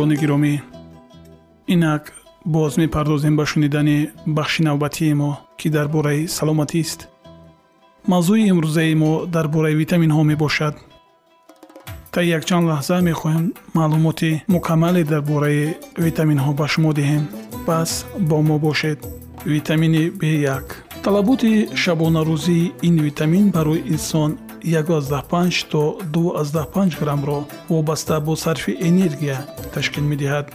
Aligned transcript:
шунавандагони 0.00 0.16
гиромӣ. 0.22 0.54
Инак 1.74 2.12
боз 2.44 2.76
мепардозем 2.76 3.36
ба 3.36 3.44
шунидани 3.46 4.10
бахши 4.26 4.62
навбатии 4.62 5.14
мо 5.14 5.30
ки 5.58 5.68
дар 5.68 5.88
бораи 5.88 6.26
саломатист 6.36 7.08
мавзӯи 8.10 8.48
имрӯзаи 8.52 8.94
мо 9.02 9.12
дар 9.34 9.46
бораи 9.54 9.74
витаминҳо 9.82 10.22
мебошад. 10.30 10.74
Та 12.12 12.20
якчанд 12.36 12.64
лаҳза 12.70 12.96
мехоҳем 13.08 13.46
маълумоти 13.78 14.42
мукаммале 14.54 15.02
дар 15.12 15.22
бораи 15.30 15.74
витаминҳо 16.06 16.50
ба 16.60 16.66
шумо 16.72 16.90
диҳем. 16.98 17.24
Пас 17.66 17.90
бо 18.28 18.38
мо 18.48 18.56
бошед 18.66 18.98
витамини 19.54 20.04
б1 20.20 20.64
талаботи 21.04 21.52
шабонарӯзии 21.82 22.72
ин 22.88 22.94
витамин 23.06 23.44
барои 23.56 23.84
инсон 23.94 24.30
15 24.62 25.68
то 25.68 25.98
25 26.12 26.98
граммро 27.00 27.44
вобаста 27.68 28.20
бо 28.20 28.36
сарфи 28.36 28.76
энергия 28.80 29.46
ташкил 29.74 30.04
медиҳад 30.04 30.46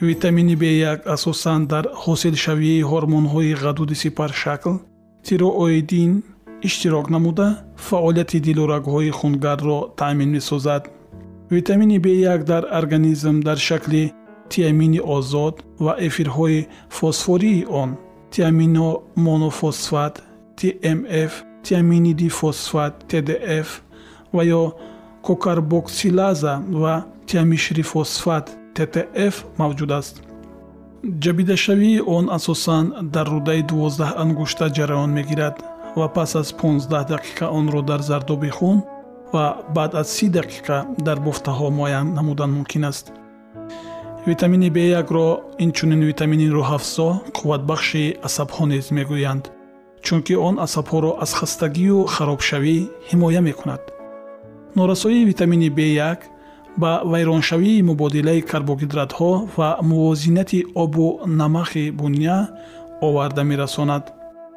витамини 0.00 0.56
б1 0.56 1.06
асосан 1.06 1.66
дар 1.66 1.84
ҳосилшавии 2.04 2.84
ҳормонҳои 2.90 3.54
ғадуди 3.64 3.94
сипаршакл 3.94 4.74
тирооидин 5.26 6.22
иштирок 6.62 7.10
намуда 7.10 7.48
фаъолияти 7.76 8.40
дилу 8.40 8.64
рагҳои 8.74 9.10
хунгарро 9.10 9.78
таъмин 9.96 10.30
месозад 10.36 10.82
витамини 11.50 11.98
б1 12.00 12.44
дар 12.44 12.62
организм 12.80 13.36
дар 13.40 13.58
шакли 13.68 14.12
тиамини 14.50 15.00
озод 15.16 15.54
ва 15.84 15.92
эфирҳои 16.08 16.66
фосфории 16.88 17.66
он 17.80 17.90
тиамино 18.34 18.88
монофосфат 19.16 20.14
тмф 21.64 21.68
тиаминидифосфат 21.68 22.94
tdf 23.08 23.68
ва 24.32 24.42
ё 24.44 24.72
кокарбоксилаза 25.22 26.62
ва 26.82 27.04
тиамишрифосфат 27.26 28.46
ттф 28.76 29.34
мавҷуд 29.58 29.90
аст. 30.00 30.14
Ҷабидашавии 31.24 32.00
он 32.16 32.24
асосан 32.38 32.84
дар 33.14 33.26
рӯдаи 33.34 33.62
дувоздаҳ 33.70 34.10
ангушта 34.22 34.66
ҷараён 34.76 35.10
мегирад 35.18 35.56
ва 35.96 36.08
пас 36.08 36.36
аз 36.36 36.48
15 36.52 37.08
дақиқа 37.12 37.46
онро 37.58 37.82
дар 37.82 38.00
зардоби 38.00 38.50
хун 38.50 38.82
ва 39.32 39.56
баъд 39.74 39.94
аз 39.94 40.08
си 40.08 40.26
дақиқа 40.30 40.76
дар 41.06 41.18
бофтаҳо 41.26 41.70
муайян 41.70 42.14
намудан 42.14 42.50
мумкин 42.56 42.84
аст. 42.84 43.12
Витамини 44.26 44.70
б1ро 44.70 45.28
инчунин 45.58 46.00
витамини 46.10 46.48
рӯҳафзо 46.56 47.08
қувватбахши 47.36 48.04
асабҳо 48.28 48.64
низ 48.72 48.86
мегӯянд 48.98 49.44
чунки 50.06 50.34
он 50.48 50.54
асабҳоро 50.66 51.10
аз 51.24 51.30
хастагию 51.38 51.98
харобшавӣ 52.14 52.76
ҳимоя 53.10 53.40
мекунад. 53.48 53.82
Норасоии 54.78 55.24
витамини 55.30 55.68
б1 55.78 56.18
ба 56.82 56.92
вайроншавии 57.12 57.82
мубодилаи 57.90 58.40
карбогидратҳо 58.50 59.32
ва 59.56 59.68
мувозинати 59.90 60.60
обу 60.82 61.06
намахи 61.40 61.84
буня 61.98 62.38
оварда 63.06 63.42
мерасонад 63.50 64.04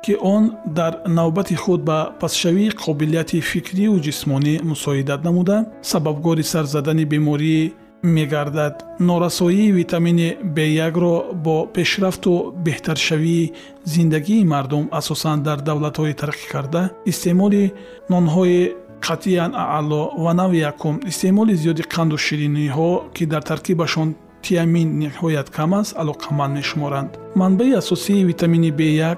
ки 0.04 0.14
он 0.34 0.44
дар 0.66 0.94
навбати 1.18 1.56
худ 1.56 1.82
ба 1.90 1.98
пасшавии 2.22 2.76
қобилияти 2.84 3.40
фикрию 3.52 3.94
ҷисмонӣ 4.06 4.54
мусоидат 4.72 5.22
намуда. 5.28 5.58
Сабабгори 5.82 6.44
сар 6.44 6.66
задани 6.66 7.06
бемории 7.06 7.74
мегардад. 8.04 8.86
Норасоии 9.00 9.72
витамини 9.72 10.38
б1ро 10.44 11.34
бо 11.34 11.66
пешрафту 11.68 12.54
беҳтаршавии 12.66 13.54
зиндагии 13.86 14.44
мардум 14.44 14.90
асосан 14.92 15.44
дар 15.44 15.60
давлатҳои 15.62 16.14
тараққикарда 16.22 16.90
истеъмоли 17.06 17.74
нонҳои 18.10 18.74
қатъиян 19.02 19.52
аъло 19.56 20.12
ва 20.24 20.34
навъи 20.34 20.60
якум 20.72 21.00
истеъмоли 21.08 21.54
зиёди 21.62 21.84
қанду 21.94 22.18
шириниҳо 22.26 22.92
ки 23.16 23.26
дар 23.26 23.42
таркибашон 23.42 24.16
тиамин 24.44 24.90
ниҳоят 25.04 25.50
кам 25.50 25.74
аст 25.74 25.96
алоқаманд 26.02 26.54
мешуморанд. 26.58 27.12
Манбаи 27.36 27.74
асосии 27.82 28.26
витамини 28.26 28.72
б1 28.72 29.18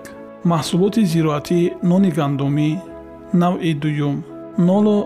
маҳсулоти 0.52 1.02
зироатӣ 1.14 1.60
нони 1.90 2.12
гандумӣ 2.18 2.70
навъи 3.42 3.74
дуюм. 3.74 4.18
Нолу 4.58 4.98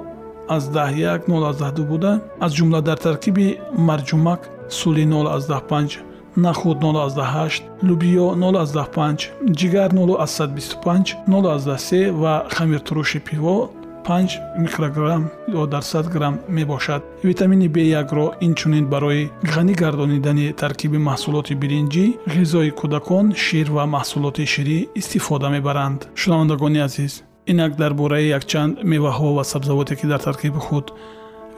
аз 0.48 0.64
101 0.70 1.28
0 1.28 1.84
буда 1.84 2.20
аз 2.40 2.52
ҷумла 2.54 2.82
дар 2.82 2.98
таркиби 2.98 3.58
марҷумак 3.78 4.42
сули 4.70 5.06
05 5.06 6.00
нахуд 6.38 6.78
08 6.82 7.64
лубиё 7.84 8.26
05 8.36 9.32
ҷигар 9.60 9.90
0125 9.94 11.16
03 11.28 12.12
ва 12.12 12.44
хамиртуруши 12.50 13.20
пиво 13.20 13.70
5 14.04 14.40
микрограмм 14.58 15.30
ё 15.48 15.68
дар 15.68 15.84
100 15.84 16.10
грамм 16.14 16.40
мебошад. 16.50 17.04
витамини 17.24 17.70
б1ро 17.70 18.34
инчунин 18.42 18.86
барои 18.86 19.30
ғанӣ 19.44 19.74
гардонидани 19.82 20.54
таркиби 20.54 20.98
маҳсулоти 21.10 21.54
биринҷӣ 21.62 22.06
ғизои 22.36 22.72
кӯдакон 22.80 23.26
шир 23.44 23.68
ва 23.76 23.84
маҳсулоти 23.96 24.46
ширӣ 24.54 24.80
истифода 25.00 25.48
мебаранд. 25.56 26.00
шунавандагони 26.22 26.80
азиз 26.88 27.14
инак 27.52 27.74
дар 27.82 27.94
бораи 27.94 28.28
якчанд 28.38 28.74
меваҳо 28.92 29.30
ва 29.38 29.44
сабзавоте 29.52 29.96
ки 30.00 30.06
дар 30.12 30.22
таркиби 30.28 30.60
худ 30.68 30.86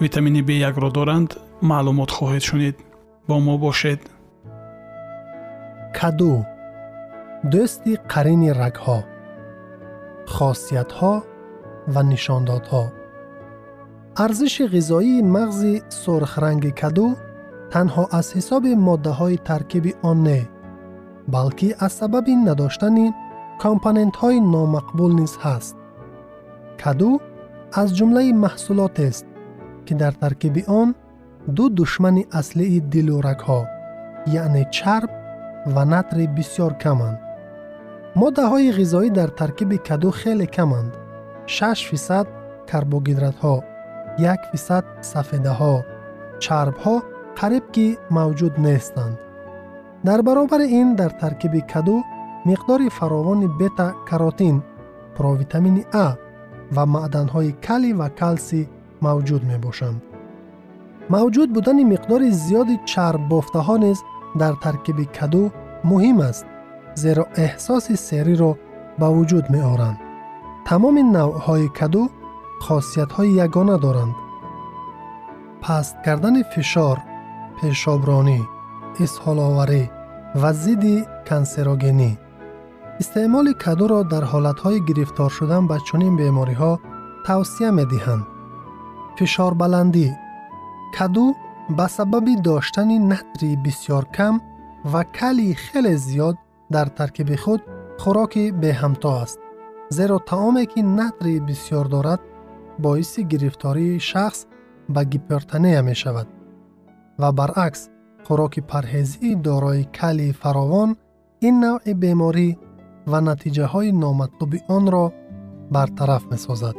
витамини 0.02 0.42
б1ро 0.48 0.90
доранд 0.98 1.30
маълумот 1.70 2.12
хоҳед 2.18 2.44
шунид. 2.50 2.76
Бо 3.28 3.36
мо 3.46 3.56
бошед. 3.58 4.02
Каду. 5.98 6.34
Дӯсти 7.52 7.94
қарини 8.12 8.52
рагҳо. 8.62 9.00
Хосиятҳо 10.34 11.14
ва 11.94 12.02
нишондодҳо. 12.12 12.84
Арзиши 14.24 14.64
ғизоии 14.76 15.26
мағзи 15.36 15.74
сурхранги 16.02 16.72
каду 16.82 17.08
танҳо 17.74 18.04
аз 18.20 18.28
ҳисоби 18.38 18.72
моддаҳои 18.88 19.38
таркиби 19.50 19.92
он 20.10 20.18
не 20.28 20.42
балки 21.34 21.70
аз 21.86 21.94
сабаби 22.00 22.34
надоштани 22.48 23.08
компонентҳои 23.64 24.40
номақбул 24.56 25.12
низ 25.20 25.34
ҳаст 25.44 25.76
каду 26.84 27.12
аз 27.82 27.90
ҷумлаи 27.98 28.32
маҳсулотест 28.46 29.26
ки 29.86 29.94
дар 30.02 30.14
таркиби 30.24 30.62
он 30.82 30.90
ду 31.56 31.64
душмани 31.80 32.24
аслии 32.40 32.80
дилу 32.94 33.18
рагҳо 33.28 33.62
яъне 34.42 34.64
чарб 34.78 35.12
ва 35.74 35.84
натри 35.94 36.26
бисьёр 36.38 36.74
каманд. 36.84 37.18
моддаҳои 38.22 38.70
ғизоӣ 38.80 39.10
дар 39.20 39.30
таркиби 39.42 39.78
каду 39.88 40.10
хеле 40.20 40.48
каманд. 40.58 40.92
6 41.48 41.90
фисад 41.90 42.28
карбогидратҳо 42.70 43.56
1 44.18 44.52
фисад 44.52 44.86
сафедаҳо 45.12 45.76
чарбҳо 46.44 46.96
қариб 47.40 47.66
ки 47.76 47.88
мавҷуд 48.18 48.54
нестанд. 48.66 49.16
дар 50.08 50.20
баробари 50.28 50.68
ин 50.80 50.90
дар 51.00 51.12
таркиби 51.22 51.62
каду 51.74 51.98
миқдори 52.50 52.88
фаровони 52.98 53.48
бета 53.60 53.88
каротин 54.10 54.58
провитамини 55.18 55.84
а 56.06 56.08
ва 56.76 56.84
маъданҳои 56.96 57.52
кали 57.66 57.92
ва 58.00 58.08
калсӣ 58.20 58.62
мавҷуд 59.06 59.42
мебошанд 59.52 60.00
мавҷуд 61.14 61.50
будани 61.56 61.84
миқдори 61.94 62.30
зиёди 62.44 62.76
чарббофтаҳо 62.92 63.76
низ 63.86 64.00
дар 64.42 64.54
таркиби 64.66 65.06
каду 65.18 65.44
муҳим 65.90 66.18
аст 66.30 66.46
зеро 67.04 67.24
эҳсоси 67.46 67.96
сериро 68.08 68.52
ба 69.00 69.08
вуҷуд 69.16 69.46
меоранд 69.56 69.98
тамоми 70.68 71.04
навъҳои 71.18 71.68
каду 71.80 72.04
хосиятҳои 72.66 73.38
ягона 73.46 73.78
доранд 73.86 74.16
паст 75.64 75.96
кардани 76.06 76.44
фишор 76.54 76.98
пешобронӣ 77.58 78.40
изҳоловарӣ 79.04 79.84
ва 80.42 80.52
зидди 80.64 80.96
кансерогенӣ 81.30 82.12
истеъмоли 83.02 83.54
кадуро 83.64 84.00
дар 84.14 84.24
ҳолатҳои 84.32 84.80
гирифтор 84.88 85.32
шудан 85.38 85.64
ба 85.72 85.78
чунин 85.88 86.14
бемориҳо 86.22 86.74
тавсия 87.28 87.70
медиҳанд 87.80 88.24
фишорбаландӣ 89.18 90.08
каду 90.98 91.26
ба 91.78 91.86
сабаби 91.98 92.34
доштани 92.48 92.98
натри 93.12 93.50
бисьёр 93.66 94.04
кам 94.18 94.36
ва 94.92 95.02
калии 95.18 95.58
хеле 95.66 95.96
зиёд 96.06 96.36
дар 96.74 96.88
таркиби 96.98 97.38
худ 97.44 97.62
хӯроки 98.02 98.44
беҳамто 98.64 99.10
аст 99.24 99.40
зеро 99.98 100.18
таоме 100.30 100.64
ки 100.72 100.82
натри 101.00 101.34
бисьёр 101.48 101.86
дорад 101.94 102.22
боиси 102.84 103.22
гирифтории 103.32 104.00
шахс 104.10 104.40
ба 104.94 105.02
гипертонея 105.12 105.82
мешавад 105.90 106.28
ва 107.22 107.30
баръакс 107.40 107.82
хӯроки 108.26 108.62
парҳезии 108.72 109.40
дорои 109.48 109.84
калии 110.00 110.38
фаровон 110.42 110.90
ин 111.48 111.56
навъи 111.64 111.94
беморӣ 112.04 112.50
ва 113.12 113.20
натиҷаҳои 113.30 113.90
номатлуби 114.04 114.60
онро 114.78 115.06
бартараф 115.76 116.24
месозад 116.34 116.76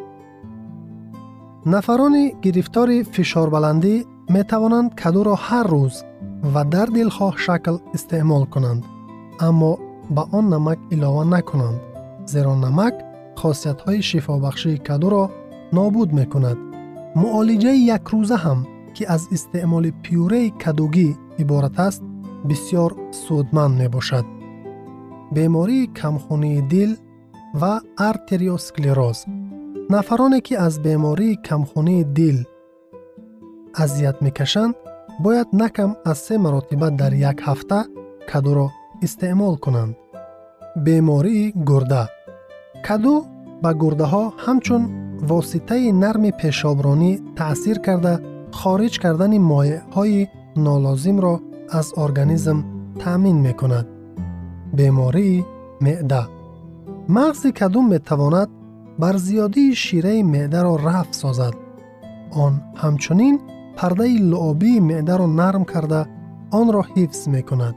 нафарони 1.75 2.25
гирифтори 2.45 2.99
фишорбаландӣ 3.15 3.95
метавонанд 4.37 4.89
кадуро 5.03 5.35
ҳар 5.47 5.67
рӯз 5.75 5.95
ва 6.53 6.63
дар 6.75 6.89
дилхоҳ 6.97 7.35
шакл 7.45 7.77
истеъмол 7.97 8.45
кунанд 8.53 8.83
аммо 9.49 9.73
ба 10.17 10.23
он 10.39 10.45
намак 10.55 10.79
илова 10.95 11.25
накунанд 11.35 11.79
зеро 12.33 12.55
намак 12.65 12.95
хосиятҳои 13.41 14.01
шифобахшии 14.11 14.83
кадуро 14.89 15.25
нобуд 15.77 16.11
мекунад 16.19 16.59
муолиҷаи 17.23 17.85
якрӯза 17.97 18.37
ҳам 18.45 18.61
ки 18.95 19.03
аз 19.15 19.23
истеъмоли 19.37 19.91
пюреи 20.05 20.49
кадугӣ 20.63 21.09
иборат 21.43 21.77
аст 21.89 22.03
бисьёр 22.49 22.91
судманд 23.25 23.75
мебошад 23.83 24.27
бемории 25.35 25.87
камхунии 26.01 26.61
дил 26.63 26.97
ва 27.55 27.81
артериосклероз 27.97 29.19
нафароне 29.91 30.41
ки 30.41 30.55
аз 30.55 30.79
бемории 30.79 31.39
камхунии 31.49 32.05
дил 32.05 32.39
азият 33.75 34.23
мекашанд 34.23 34.77
бояд 35.21 35.49
накам 35.53 35.97
аз 36.05 36.19
се 36.19 36.39
маротиба 36.39 36.91
дар 36.91 37.13
як 37.13 37.39
ҳафта 37.49 37.87
кадуро 38.31 38.69
истеъмол 39.03 39.57
кунанд. 39.57 39.97
Бемории 40.85 41.53
гурда. 41.69 42.09
Каду 42.87 43.15
ба 43.63 43.71
гурдаҳо 43.83 44.25
ҳамчун 44.45 44.83
воситаи 45.31 45.93
нарми 46.03 46.33
пешобронӣ 46.41 47.13
таъсир 47.39 47.79
карда 47.87 48.15
хориҷ 48.59 48.95
кардани 49.05 49.39
моеъҳои 49.51 50.29
нолозимро 50.65 51.35
аз 51.79 51.87
организм 52.05 52.59
таъмин 53.03 53.39
мекунад 53.47 53.87
бемории 54.73 55.45
меъда 55.81 56.29
мағзи 57.09 57.53
кадум 57.53 57.91
метавонад 57.91 58.51
бар 58.99 59.17
зиёдии 59.17 59.75
шираи 59.75 60.23
меъдаро 60.23 60.75
рафъ 60.87 61.15
созад 61.23 61.55
он 62.45 62.55
ҳамчунин 62.83 63.37
пардаи 63.79 64.23
луобии 64.31 64.81
меъдаро 64.91 65.27
нарм 65.27 65.65
карда 65.73 66.03
онро 66.61 66.83
ҳифз 66.95 67.21
мекунад 67.35 67.77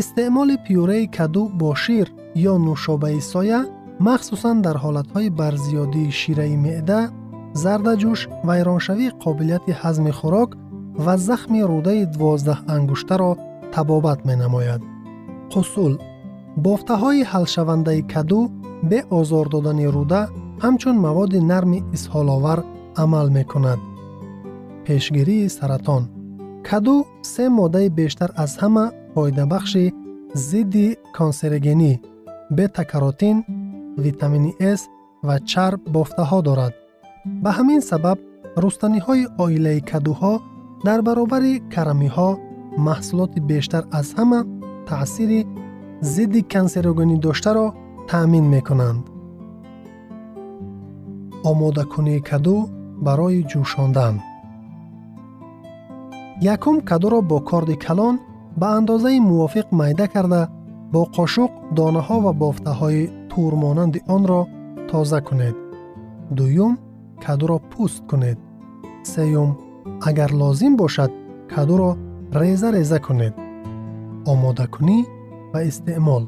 истеъмоли 0.00 0.56
пюреи 0.66 1.06
каду 1.16 1.42
бо 1.60 1.74
шир 1.74 2.06
ё 2.50 2.54
нушобаи 2.66 3.20
соя 3.32 3.60
махсусан 4.06 4.56
дар 4.66 4.76
ҳолатҳои 4.84 5.34
барзиёдии 5.40 6.14
шираи 6.20 6.56
меъда 6.66 7.00
зардаҷӯш 7.62 8.20
вайроншавии 8.48 9.14
қобилияти 9.22 9.72
ҳазми 9.80 10.12
хӯрок 10.18 10.50
ва 11.04 11.14
захми 11.28 11.62
рудаи 11.70 12.02
дувоздаҳ 12.12 12.58
ангуштаро 12.74 13.32
табобат 13.74 14.20
менамояд 14.30 14.82
қусул 15.52 15.92
бофтаҳои 16.64 17.28
ҳалшавандаи 17.32 18.00
каду 18.12 18.40
бе 18.90 18.98
озор 19.18 19.46
додани 19.54 19.86
руда 19.96 20.22
ҳамчун 20.64 20.96
маводи 21.06 21.40
нарми 21.52 21.78
изҳоловар 21.96 22.60
амал 23.02 23.26
мекунад. 23.38 23.80
Пешгирии 24.84 25.52
саратон 25.58 26.02
каду 26.68 26.96
се 27.32 27.44
моддаи 27.58 27.88
бештар 28.00 28.30
аз 28.44 28.52
ҳама 28.62 28.84
фоидабахши 29.14 29.84
зидди 30.48 30.86
консерогенӣ 31.16 31.92
бета-каротин 32.56 33.36
витамини 34.04 34.52
с 34.78 34.80
ва 35.26 35.36
чарб 35.50 35.80
бофтаҳо 35.94 36.38
дорад. 36.48 36.74
Ба 37.42 37.50
ҳамин 37.58 37.80
сабаб 37.90 38.18
рустаниҳои 38.62 39.24
оилаи 39.44 39.80
кадуҳо 39.90 40.34
дар 40.86 41.00
баробари 41.08 41.54
карамиҳо 41.74 42.30
маҳсулоти 42.86 43.40
бештар 43.50 43.82
аз 44.00 44.08
ҳама 44.18 44.40
таъсири 44.88 45.40
зидди 46.12 46.42
кансерогенӣ 46.52 47.16
доштаро 47.26 47.66
таъмин 48.10 48.46
мекунанд 48.54 49.02
омодакунии 51.50 52.24
каду 52.30 52.56
барои 53.06 53.42
ҷӯшондан 53.50 54.14
якум 56.54 56.76
кадуро 56.88 57.20
бо 57.30 57.38
корди 57.50 57.76
калон 57.86 58.14
ба 58.60 58.68
андозаи 58.78 59.18
мувофиқ 59.30 59.66
майда 59.80 60.06
карда 60.14 60.42
бо 60.92 61.02
қошуқ 61.16 61.50
донаҳо 61.76 62.16
ва 62.24 62.32
бофтаҳои 62.42 63.02
турмонанди 63.30 64.00
онро 64.14 64.40
тоза 64.90 65.20
кунед 65.28 65.56
дуюм 66.36 66.72
кадуро 67.24 67.58
пӯст 67.70 68.00
кунед 68.10 68.38
сеюм 69.12 69.50
агар 70.08 70.30
лозим 70.40 70.72
бошад 70.82 71.10
кадуро 71.52 71.90
реза 72.40 72.68
реза 72.76 72.98
кунед 73.06 73.34
омодакунӣ 74.32 74.98
ва 75.52 75.60
истеъмол 75.70 76.24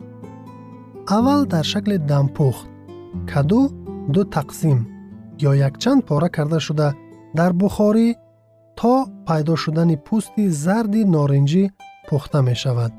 аввал 1.16 1.42
дар 1.52 1.64
шакли 1.72 1.96
дампухт 2.10 2.66
каду 3.30 3.60
ду 4.14 4.20
тақсим 4.36 4.78
ё 5.48 5.52
якчанд 5.68 6.00
пора 6.08 6.28
карда 6.36 6.58
шуда 6.66 6.88
дар 7.38 7.52
бухорӣ 7.60 8.08
то 8.78 8.92
пайдо 9.26 9.54
шудани 9.62 9.96
пӯсти 10.06 10.44
зарди 10.64 11.02
норинҷӣ 11.14 11.64
пухта 12.08 12.38
мешавад 12.48 12.92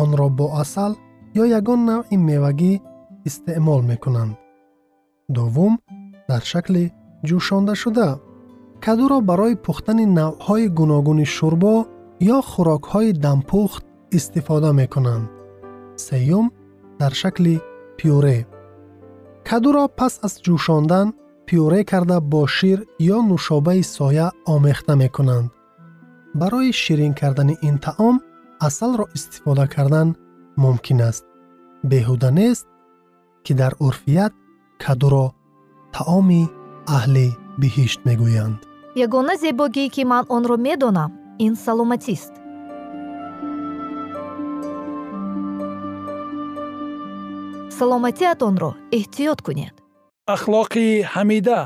онро 0.00 0.28
бо 0.38 0.46
асал 0.62 0.92
ё 1.42 1.44
ягон 1.58 1.80
навъи 1.90 2.16
мевагӣ 2.28 2.72
истеъмол 3.28 3.80
мекунанд 3.90 4.34
дуввум 5.34 5.74
дар 6.28 6.42
шакли 6.52 6.84
ҷӯшондашуда 7.28 8.08
кадуро 8.84 9.18
барои 9.28 9.54
пухтани 9.64 10.06
навъҳои 10.18 10.66
гуногуни 10.78 11.26
шӯрбо 11.36 11.74
ё 12.36 12.38
хӯрокҳои 12.50 13.10
дампухт 13.24 13.85
истифода 14.10 14.72
мекунанд 14.72 15.30
сеюм 15.96 16.52
дар 16.98 17.12
шакли 17.14 17.60
пюре 17.98 18.46
кадуро 19.48 19.88
пас 19.98 20.14
аз 20.26 20.34
ҷӯшондан 20.44 21.08
пюре 21.46 21.80
карда 21.90 22.20
бо 22.20 22.46
шир 22.46 22.78
ё 23.14 23.18
нушобаи 23.28 23.82
соя 23.82 24.28
омехта 24.54 24.94
мекунанд 25.02 25.50
барои 26.40 26.72
ширин 26.72 27.14
кардани 27.20 27.54
ин 27.68 27.76
таом 27.78 28.16
асалро 28.66 29.04
истифода 29.16 29.66
кардан 29.74 30.08
мумкин 30.62 31.00
аст 31.08 31.24
беҳуда 31.90 32.30
нест 32.38 32.66
ки 33.44 33.52
дар 33.60 33.72
урфият 33.86 34.32
кадуро 34.84 35.26
таоми 35.96 36.42
аҳли 36.96 37.28
биҳишт 37.60 38.00
мегӯянд 38.08 38.58
ягона 39.04 39.34
зебогӣ 39.42 39.84
ки 39.94 40.02
ман 40.12 40.24
онро 40.36 40.56
медонам 40.66 41.10
ин 41.46 41.54
саломатист 41.64 42.32
саломатиатонро 47.78 48.70
эҳтиёт 48.98 49.38
кунед. 49.46 49.74
Ахлоқи 50.34 50.86
ҳамида. 51.14 51.60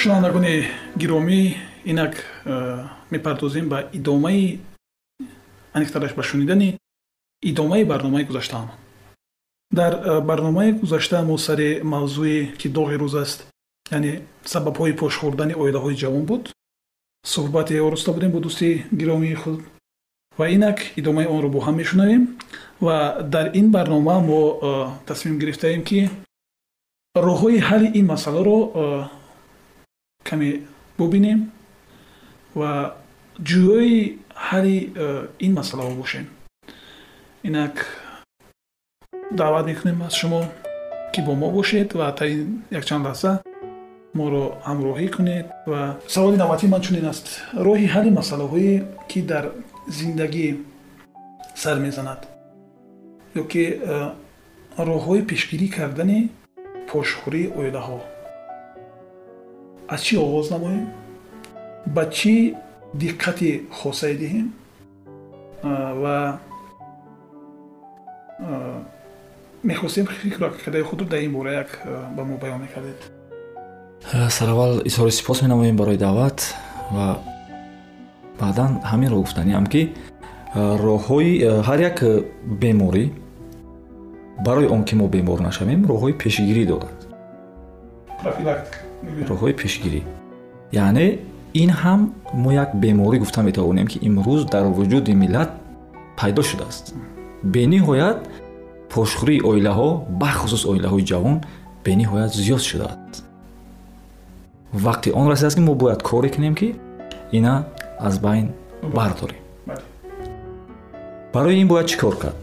Шунавандагони 0.00 0.54
гиромӣ 1.00 1.40
инак 1.90 2.14
э, 2.44 2.86
мепардозем 3.12 3.66
ба 3.72 3.78
идомаи 3.98 4.60
аниқтараш 5.76 6.12
ба 6.18 6.22
шунидани 6.22 6.68
идомаи 7.50 7.82
барномаи 7.90 8.24
гузаштаам 8.28 8.68
дар 9.70 9.94
э, 9.94 10.20
барномаи 10.20 10.72
гузашта 10.72 11.22
мо 11.22 11.38
сари 11.38 11.80
мавзӯе 11.82 12.56
ки 12.58 12.68
доғи 12.68 12.96
рӯз 13.02 13.14
аст 13.22 13.46
яъне 13.90 14.22
сабабҳои 14.44 14.98
пошхӯрдани 15.00 15.54
оилаҳои 15.54 15.96
ҷавон 16.02 16.24
буд 16.30 16.52
суҳбате 17.26 17.80
ороста 17.80 18.12
будем 18.12 18.30
бо 18.32 18.40
дӯсти 18.40 18.84
гиромии 18.92 19.34
худ. 19.34 19.60
Ва 20.38 20.48
инак 20.48 20.78
идомаи 20.96 21.26
онро 21.26 21.48
бо 21.48 21.60
ҳам 21.60 21.76
мешунавем 21.76 22.38
ва 22.80 23.22
дар 23.22 23.50
ин 23.54 23.70
барнома 23.70 24.20
мо 24.20 24.40
э, 24.62 25.06
тасмим 25.06 25.38
гирифтаем 25.38 25.82
ки 25.84 26.10
роҳҳои 27.16 27.58
ҳалли 27.68 27.88
ин 27.98 28.06
масъаларо 28.06 28.58
э, 28.74 29.04
каме 30.24 30.62
бубинем 30.98 31.40
ва 32.54 32.96
ҷӯёи 33.48 34.18
ҳалли 34.48 34.78
ин 35.46 35.52
масъалаҳо 35.58 35.94
бошем. 35.94 36.26
Инак 37.42 37.74
даъват 39.32 39.66
мекунем 39.66 40.02
аз 40.02 40.14
шумо 40.14 40.42
ки 41.12 41.22
бо 41.22 41.34
мо 41.34 41.50
бошед 41.50 41.92
ва 41.94 42.14
та 42.14 42.26
ин 42.26 42.64
якчанд 42.70 43.06
лаҳза 43.06 43.32
моро 44.14 44.44
ҳамроҳӣ 44.68 45.06
кунед 45.16 45.46
ва 45.66 45.80
саволи 46.08 46.36
навбатии 46.36 46.68
ман 46.68 46.80
чунин 46.86 47.06
аст. 47.12 47.26
роҳи 47.66 47.86
ҳалли 47.94 48.10
масъалаҳое 48.20 48.74
ки 49.10 49.20
дар 49.30 49.44
зиндагӣ 49.98 50.48
сар 51.62 51.76
мезанад 51.86 52.20
ё 53.40 53.42
ки 53.52 53.64
э, 53.70 53.78
роҳҳои 54.88 55.22
пешгирӣ 55.30 55.68
кардани 55.76 56.20
пошхӯрии 56.88 57.52
оилаҳо. 57.60 57.98
Аз 59.94 60.00
чӣ 60.06 60.14
оғоз 60.26 60.46
намоем? 60.54 60.84
Ба 61.94 62.04
чӣ 62.16 62.34
диққати 63.02 63.50
хосае 63.78 64.14
диҳем? 64.22 64.46
Э, 65.62 65.72
ва 66.02 66.16
э, 68.48 68.50
мехостем 69.62 70.06
фикру 70.06 70.46
ақиқадаи 70.46 70.82
худро 70.82 71.06
дар 71.06 71.20
ин 71.20 71.32
бора 71.32 71.52
як 71.52 71.80
ба 72.16 72.24
мо 72.24 72.36
баён 72.36 72.60
мекардед. 72.60 73.12
Сараввал 74.28 74.80
изҳори 74.84 75.10
сипос 75.10 75.42
менамоем 75.42 75.76
барои 75.76 75.96
даъват 75.96 76.54
ва 76.90 77.18
баъдан 78.40 78.80
ҳаминро 78.84 79.16
гуфтаниам 79.16 79.66
ки 79.66 79.92
роҳҳои 80.54 81.62
ҳар 81.68 81.80
як 81.80 82.02
беморӣ 82.60 83.10
барои 84.46 84.66
он 84.66 84.84
ки 84.84 84.94
мо 84.94 85.06
бемор 85.08 85.40
нашавем 85.40 85.84
роҳҳои 85.86 86.12
пешгирӣ 86.22 86.66
дорад. 86.66 86.98
Роҳҳои 89.30 89.52
пешгирӣ. 89.52 90.02
Яъне 90.72 91.18
ин 91.54 91.70
ҳам 91.70 92.00
мо 92.34 92.52
як 92.52 92.70
беморӣ 92.82 93.18
гуфта 93.18 93.42
метавонем 93.42 93.86
ки 93.86 93.98
имрӯз 94.08 94.42
дар 94.52 94.64
вуҷуди 94.76 95.12
миллат 95.22 95.50
пайдо 96.16 96.42
шудааст. 96.42 96.94
Бениҳоят 97.44 98.18
пошхӯрии 98.92 99.40
оилаҳо 99.50 99.88
бахусус 100.22 100.62
оилаҳои 100.72 101.04
ҷавон 101.10 101.36
бениҳоят 101.84 102.32
зиёд 102.44 102.62
шудааст 102.70 103.12
вақти 104.86 105.08
он 105.12 105.28
расидааст 105.28 105.56
ки 105.56 105.60
мо 105.60 105.74
бояд 105.74 106.02
коре 106.02 106.28
кунем 106.28 106.54
ки 106.54 106.76
ина 107.32 107.66
аз 107.98 108.18
байн 108.18 108.52
бардорем. 108.82 109.36
Барои 111.32 111.60
ин 111.60 111.68
бояд 111.68 111.86
чӣ 111.86 111.98
кор 111.98 112.16
кард? 112.16 112.36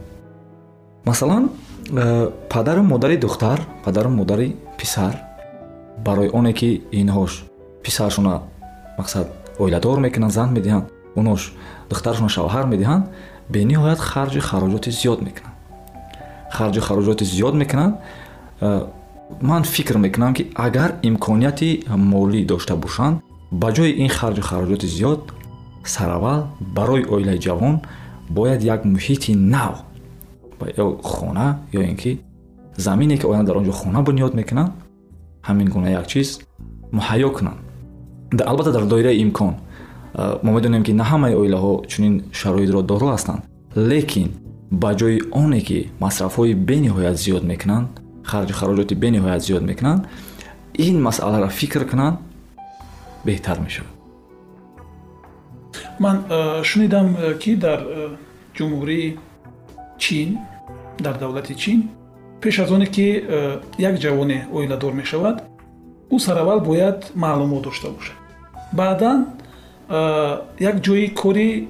Масалан 1.06 1.50
э, 1.92 2.32
падару 2.50 2.84
модари 2.84 3.18
духтар 3.18 3.62
падару 3.84 4.10
модари 4.10 4.56
писар. 4.78 5.16
Барои 5.98 6.30
оне 6.34 6.54
ки 6.54 6.84
инҳош 6.92 7.46
писаршона 7.84 8.42
мақсад 8.98 9.28
оиладор 9.60 10.00
мекунанд 10.00 10.34
зан 10.34 10.50
медиҳанд 10.54 10.86
онош 11.16 11.54
духтаршона 11.90 12.30
шавҳар 12.30 12.66
медиҳанд 12.74 13.04
бениҳоят 13.50 14.00
харҷи 14.00 14.40
хароҷоти 14.40 14.90
зиёд 15.00 15.20
мекунанд 15.28 15.57
харҷу 16.52 16.82
хароҷоти 16.82 17.24
зиёд 17.24 17.54
мекунанд. 17.56 17.96
Э, 18.62 18.88
ман 19.42 19.64
фикр 19.64 19.98
мекунам 19.98 20.34
ки 20.34 20.52
агар 20.56 20.96
имконияти 21.04 21.84
молӣ 21.88 22.46
дошта 22.46 22.76
бошанд 22.76 23.22
ба 23.52 23.72
ҷои 23.72 23.92
ин 24.04 24.10
харҷу 24.10 24.42
хароҷоти 24.42 24.88
зиёд 24.96 25.22
сараввал 25.84 26.48
барои 26.60 27.04
оилаи 27.06 27.40
ҷавон 27.40 27.82
бояд 28.30 28.64
як 28.64 28.86
муҳити 28.86 29.32
нав 29.36 29.84
ё 30.78 31.02
хона 31.02 31.60
ё 31.74 31.82
ин 31.90 31.96
ки 31.96 32.20
замине 32.78 33.18
ки 33.18 33.26
оянд 33.26 33.48
дар 33.48 33.58
он 33.58 33.66
ҷо 33.66 33.72
хона 33.72 34.00
бунёд 34.02 34.34
мекунанд 34.34 34.72
ҳамин 35.48 35.70
гуна 35.70 35.90
як 35.90 36.08
чиз 36.08 36.40
муҳайё 36.92 37.30
кунанд. 37.38 37.60
Албатта 38.46 38.72
дар 38.72 38.86
доираи 38.86 39.22
имкон. 39.24 39.56
Э, 40.14 40.40
мо 40.44 40.52
медонем 40.52 40.84
ки 40.84 40.92
на 40.92 41.04
ҳамаи 41.04 41.36
оилаҳо 41.42 41.86
чунин 41.88 42.24
шароитро 42.32 42.82
доро 42.82 43.08
ҳастанд. 43.16 43.42
Лекин 43.76 44.30
ба 44.72 44.96
ҷои 45.00 45.18
оне 45.32 45.62
ки 45.68 45.80
масрафҳои 46.00 46.54
бениҳоят 46.70 47.18
зиёд 47.24 47.44
мекунанд 47.52 47.90
харҷи 48.24 48.54
хароҷоти 48.60 48.96
бениҳоят 49.04 49.42
зиёд 49.48 49.64
мекунанд 49.72 50.02
ин 50.88 50.96
масъаларо 51.08 51.50
фикр 51.60 51.84
кунанд 51.92 52.18
беҳтар 53.28 53.60
мешавад. 53.60 53.94
Ман 56.00 56.26
э, 56.30 56.64
шунидам 56.64 57.08
э, 57.16 57.38
ки 57.42 57.56
дар 57.56 57.80
э, 57.80 58.10
ҷумҳурии 58.56 59.18
чин 59.98 60.38
дар 61.00 61.16
давлати 61.18 61.56
чин 61.56 61.90
пеш 62.42 62.60
аз 62.60 62.72
оне 62.72 62.86
ки 62.86 63.08
як 63.78 63.96
ҷавоне 64.04 64.48
оиладор 64.54 64.94
мешавад 64.94 65.44
ӯ 66.12 66.20
сараввал 66.20 66.60
бояд 66.60 67.12
маълумот 67.16 67.64
дошта 67.64 67.90
бошад. 67.90 68.18
Баъдан 68.74 69.20
як 70.60 70.76
ҷои 70.86 71.14
кори 71.14 71.68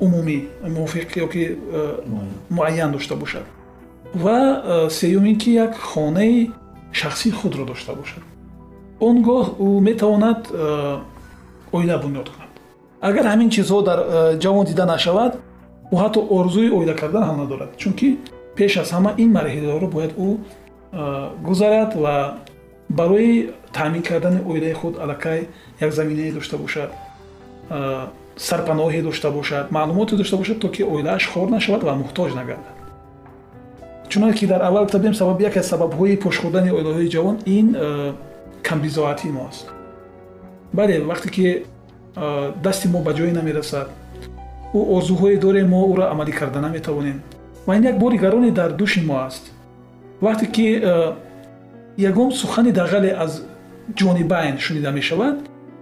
умумӣ 0.00 0.38
мувофиқ 0.62 1.08
ёки 1.24 1.44
э, 1.56 2.02
муайян. 2.50 2.92
дошта 2.92 3.16
бошад. 3.16 3.44
Ва 4.14 4.62
э, 4.64 4.90
сеюм 4.90 5.24
ин 5.26 5.38
ки 5.38 5.50
як 5.50 5.76
хонаи 5.76 6.50
шахсии 6.92 7.30
худро 7.30 7.64
дошта 7.64 7.92
бошад. 7.94 8.22
Он 9.00 9.22
гоҳ 9.22 9.56
ӯ 9.58 9.80
метавонад 9.80 10.48
э, 10.50 10.98
оила 11.72 11.98
бунёд 11.98 12.28
кунад. 12.32 12.52
Агар 13.00 13.24
ҳамин 13.26 13.48
чизҳо 13.50 13.82
дар 13.82 13.98
ҷавон 14.38 14.66
дида 14.66 14.84
нашавад 14.86 15.32
ӯ 15.92 15.96
ҳатто 15.96 16.20
орзуи 16.38 16.70
оила 16.70 16.94
кардан 16.94 17.22
ҳам 17.28 17.36
надорад 17.42 17.76
чунки 17.76 18.18
пеш 18.56 18.76
аз 18.76 18.90
ҳама 18.92 19.10
ин 19.22 19.30
марҳиларо 19.32 19.86
бояд 19.86 20.12
ӯ 20.26 20.28
гузарад 21.42 21.94
ва 21.94 22.34
барои 22.88 23.50
таъмин 23.72 24.02
кардани 24.02 24.40
оилаи 24.50 24.72
худ 24.72 24.98
аллакай 24.98 25.48
як 25.80 25.92
заминае 25.92 26.32
дошта 26.32 26.56
бошад 26.58 26.90
сарпаноҳе 28.36 29.02
дошта 29.02 29.30
бошад 29.30 29.70
маълумоте 29.70 30.16
дошта 30.16 30.36
бошад 30.36 30.58
то 30.60 30.68
ки 30.68 30.82
оилааш 30.82 31.26
хор 31.26 31.48
нашавад 31.48 31.82
ва 31.82 31.92
муҳтоҷ 31.94 32.34
нагардад. 32.34 32.76
Чуноне 34.08 34.34
ки 34.34 34.46
дар 34.46 34.62
аввал 34.62 34.84
гуфтадем 34.84 35.14
сабаби 35.14 35.44
яке 35.44 35.58
аз 35.60 35.68
сабабҳои 35.72 36.16
пошхӯрдани 36.16 36.70
оилаҳои 36.70 37.08
ҷавон 37.14 37.36
ин 37.46 37.74
э, 37.74 38.12
камбизоатии 38.62 39.30
мо 39.30 39.48
аст 39.48 39.66
бале 40.72 41.00
вақте 41.00 41.28
ки 41.30 41.46
э, 42.16 42.52
дасти 42.62 42.88
мо 42.88 43.00
ба 43.02 43.12
ҷое 43.12 43.32
намерасад 43.32 43.88
ӯ 44.74 44.78
орзуҳое 44.96 45.38
дорем 45.38 45.68
мо 45.68 45.80
ӯро 45.92 46.04
амалӣ 46.12 46.32
карда 46.32 46.60
наметавонем. 46.60 47.22
Ва 47.66 47.76
ин 47.76 47.82
як 47.82 47.98
бори 47.98 48.16
гароне 48.18 48.50
дар 48.50 48.70
дӯши 48.72 49.00
мо 49.06 49.16
аст. 49.26 49.44
Вақте 50.20 50.46
ки 50.46 50.80
э, 50.82 51.12
ягон 51.96 52.32
сухани 52.32 52.72
дағале 52.72 53.10
аз 53.24 53.42
ҷонибайн 53.94 54.58
шунида 54.58 54.90
мешавад 54.90 55.36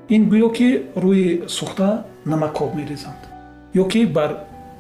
ин 0.09 0.29
гӯё 0.31 0.53
ки 0.53 0.69
рӯи 0.97 1.49
сухта 1.49 2.05
намакоб 2.25 2.75
мерезанд 2.75 3.23
ё 3.75 3.89
ки 3.89 4.07
бар 4.07 4.31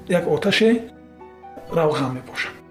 як 0.08 0.28
оташе 0.28 0.90
равған 1.70 2.12
мепошанд 2.14 2.64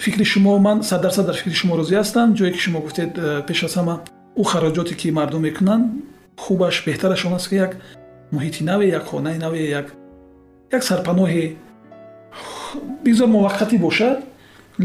фикри 0.00 0.24
шумо 0.24 0.58
ман 0.58 0.82
саддарсад 0.82 1.26
дар 1.26 1.34
фикри 1.34 1.54
шумо 1.54 1.76
розӣ 1.76 1.94
ҳастам. 2.00 2.34
Ҷое 2.34 2.52
ки 2.52 2.58
шумо 2.58 2.80
гуфтед 2.80 3.18
э, 3.18 3.42
пеш 3.46 3.64
аз 3.64 3.74
ҳама 3.76 3.94
ӯ 4.40 4.44
хароҷоте 4.50 4.94
ки 5.00 5.10
мардум 5.10 5.42
мекунанд 5.42 5.84
хубаш 6.36 6.84
беҳтараш 6.86 7.26
он 7.26 7.34
аст 7.34 7.48
ки 7.50 7.54
як 7.54 7.76
муҳити 8.32 8.60
наве 8.64 8.86
як 8.88 9.04
хонаи 9.10 9.38
наве 9.38 9.60
як 9.80 9.86
як 10.72 10.82
сарпаноҳе 10.82 11.44
бисёр 13.04 13.28
муваққатӣ 13.36 13.76
бошад 13.78 14.18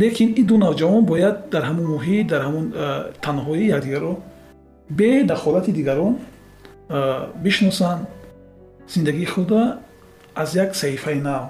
лекин 0.02 0.30
ин 0.40 0.46
ду 0.46 0.58
навҷавон 0.58 1.04
бояд 1.12 1.36
дар 1.54 1.64
ҳамун 1.70 1.86
муҳит 1.96 2.28
дар 2.28 2.42
ҳамун 2.48 2.66
э, 2.74 2.76
танҳоӣ 3.26 3.64
якдигарро 3.76 4.14
бе 4.90 5.24
дахолати 5.24 5.72
дигарон 5.72 6.20
бишносанд 7.36 8.08
зиндагии 8.88 9.26
худро 9.26 9.78
аз 10.36 10.56
як 10.56 10.76
саҳифаи 10.76 11.22
нав 11.22 11.50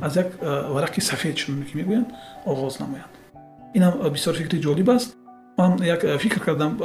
аз 0.00 0.16
як 0.16 0.28
варақи 0.42 1.00
сафед 1.00 1.36
чуноне 1.36 1.64
ки 1.64 1.76
мегӯянд 1.76 2.08
оғоз 2.46 2.80
намоянд. 2.80 3.12
Инам 3.74 3.92
бисёр 4.12 4.34
фикри 4.34 4.60
ҷолиб 4.60 4.88
аст. 4.90 5.16
Ман 5.58 5.82
як 5.82 6.00
фикр 6.20 6.40
кардам 6.40 6.78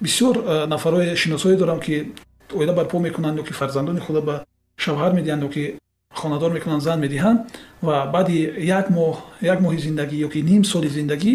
бисёр 0.00 0.66
нафарҳои 0.66 1.16
шиносое 1.16 1.56
дорам 1.56 1.80
ки 1.80 2.12
оила 2.54 2.72
барпо 2.72 2.98
мекунанд 2.98 3.38
ё 3.40 3.44
ки 3.44 3.52
фарзандони 3.52 4.00
худо 4.00 4.22
ба 4.22 4.44
шавҳар 4.76 5.12
медиҳанд 5.14 5.42
ё 5.42 5.50
ки 5.50 5.78
хонадор 6.14 6.50
мекунанд 6.52 6.82
зан 6.82 7.00
медиҳанд 7.00 7.40
ва 7.82 8.06
баъди 8.06 8.38
як 8.58 8.90
моҳ 8.90 9.16
як 9.40 9.60
моҳи 9.60 9.78
зиндагӣ 9.78 10.16
ё 10.26 10.28
ки 10.28 10.42
ним 10.42 10.64
соли 10.64 10.88
зиндагӣ 10.88 11.34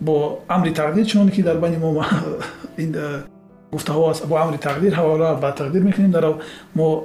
бо 0.00 0.40
амри 0.48 0.70
тақдир 0.72 1.06
чуноне 1.06 1.30
ки 1.30 1.42
дар 1.42 1.58
байни 1.58 1.76
мо 1.76 2.04
гуфтаҳо 3.72 4.10
аст 4.10 4.26
бо 4.26 4.36
амри 4.36 4.58
тақдир 4.58 4.94
ҳавола 4.94 5.34
ба 5.40 5.54
тақдир 5.58 5.82
мекунем 5.82 6.10
дар 6.10 6.34
мо 6.74 7.04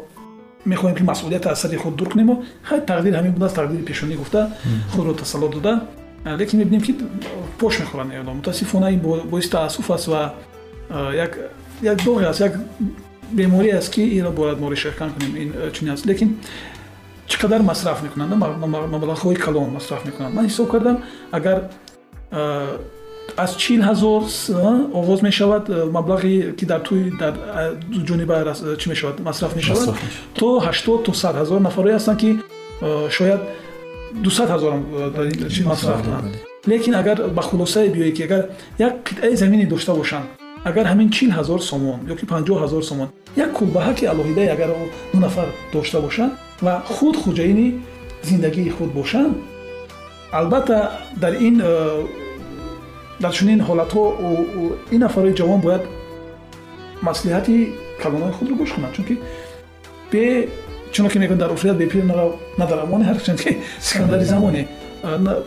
мехоҳем 0.65 0.95
ки 0.95 1.03
масъулияти 1.03 1.47
аз 1.47 1.61
сари 1.61 1.77
худ 1.77 1.95
дур 1.95 2.09
кунем 2.09 2.43
хай 2.63 2.79
тақдир 2.79 3.13
ҳамин 3.15 3.31
будааст 3.31 3.57
тақдири 3.57 3.83
пешонӣ 3.83 4.15
гуфта 4.15 4.49
худро 4.95 5.13
тасалло 5.13 5.49
дода 5.49 5.81
лекин 6.25 6.59
мебинем 6.59 6.81
ки 6.81 6.95
пош 7.59 7.79
мехӯранд 7.79 8.11
аёлон 8.13 8.35
мутаассифона 8.35 8.91
ин 8.91 8.99
боиси 8.99 9.49
таассуф 9.49 9.91
аст 9.91 10.07
ва 10.07 10.33
як 11.11 11.37
доғе 11.81 12.25
аст 12.25 12.39
як 12.39 12.53
беморӣ 13.31 13.71
аст 13.77 13.93
ки 13.93 14.01
инро 14.01 14.31
бояд 14.31 14.59
мо 14.59 14.69
решехкан 14.69 15.11
кунем 15.13 15.35
ин 15.35 15.53
чунин 15.73 15.93
аст 15.93 16.05
лекин 16.05 16.37
чӣ 17.27 17.37
қадар 17.37 17.61
масраф 17.61 18.01
мекунанд 18.03 18.33
маблағҳои 18.33 19.35
калон 19.35 19.69
масраф 19.71 20.05
мекунанд 20.05 20.35
ман 20.35 20.45
ҳисоб 20.45 20.69
кардам 20.71 20.97
агар 21.31 21.69
аз 23.37 23.55
чил 23.57 23.81
ҳазор 23.81 24.21
оғоз 24.99 25.21
мешавад 25.21 25.69
маблағи 25.97 26.55
ки 26.57 26.65
дар 26.65 26.81
туи 26.81 27.11
дар 27.19 27.33
ҷониба 28.09 28.35
чӣ 28.79 28.89
мешавад 28.89 29.19
масраф 29.19 29.55
мешавад 29.55 29.95
то 30.39 30.59
ҳаштод 30.67 31.03
то 31.05 31.13
сад 31.13 31.35
ҳазор 31.35 31.59
нафарое 31.59 31.95
ҳастанд 31.97 32.19
ки 32.23 32.31
шояд 33.09 33.41
дусад 34.25 34.49
ҳазорам 34.49 34.81
масраф 35.65 36.01
кунанд 36.05 36.35
лекин 36.67 36.95
агар 36.95 37.17
ба 37.29 37.41
хулосае 37.41 37.89
биёе 37.89 38.11
ки 38.11 38.23
агар 38.23 38.49
як 38.79 38.93
қитъаи 39.07 39.35
замине 39.35 39.65
дошта 39.65 39.93
бошанд 39.93 40.25
агар 40.63 40.85
ҳамин 40.85 41.09
чил 41.09 41.31
ҳазор 41.31 41.59
сомон 41.59 41.99
ёки 42.13 42.25
панҷоҳ 42.25 42.57
ҳазор 42.63 42.83
сомон 42.83 43.09
як 43.35 43.49
кулбаҳаки 43.57 44.05
алоҳидаи 44.13 44.47
агар 44.55 44.69
ду 45.13 45.19
нафар 45.19 45.47
дошта 45.73 46.01
бошанд 46.01 46.31
ва 46.61 46.73
худ 46.95 47.15
хуҷаини 47.23 47.67
зиндагии 48.29 48.69
худ 48.69 48.89
бошанд 48.99 49.33
албатта 50.31 50.77
дар 51.23 51.33
ин 51.47 51.55
дар 53.19 53.31
чунин 53.31 53.59
ҳолатҳо 53.67 54.03
ин 54.91 54.99
нафарои 54.99 55.33
ҷавон 55.39 55.59
бояд 55.65 55.83
маслиҳати 57.01 57.55
калонои 58.03 58.31
худро 58.37 58.55
гӯш 58.61 58.71
кунанд 58.75 58.93
чунки 58.95 59.15
бе 60.11 60.49
чуноки 60.91 61.17
мегӯянд 61.19 61.41
дар 61.43 61.51
уфрияд 61.51 61.77
бепир 61.77 62.03
надар 62.57 62.79
амоне 62.85 63.05
ҳарчанд 63.11 63.39
ки 63.43 63.57
сикандари 63.79 64.25
замоне 64.25 64.67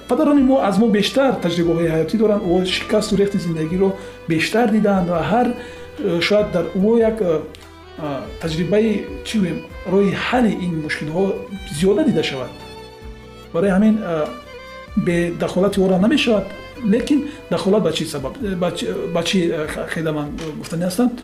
падарони 0.09 0.43
мо 0.43 0.57
аз 0.69 0.79
мо 0.79 0.87
бештар 0.89 1.33
таҷрибаҳои 1.45 1.89
ҳаётӣ 1.95 2.17
доранд 2.23 2.43
о 2.51 2.65
шикасту 2.65 3.17
рехти 3.17 3.39
зиндагиро 3.39 3.89
бештар 4.29 4.67
дидаанд 4.77 5.09
ва 5.09 5.21
ҳар 5.33 5.47
шояд 6.21 6.47
дар 6.53 6.65
ӯ 6.75 6.99
як 7.11 7.17
таҷрибаи 8.43 9.05
чӣ 9.27 9.37
гӯем 9.43 9.59
роҳи 9.93 10.13
ҳалли 10.27 10.53
ин 10.65 10.73
мушкилҳо 10.85 11.25
зиёда 11.79 12.03
дида 12.09 12.23
шавад 12.31 12.51
барои 13.55 13.71
ҳамин 13.77 13.95
бедахолати 14.97 15.81
ора 15.81 15.99
намешавад 15.99 16.45
лекин 16.85 17.29
дахолат 17.51 17.83
ба 17.83 17.93
чӣ 17.93 18.05
сабаб 18.07 18.35
ба 19.15 19.23
чӣ 19.29 19.39
хела 19.93 20.13
ман 20.13 20.29
гуфтанӣ 20.61 20.85
ҳастанд 20.89 21.15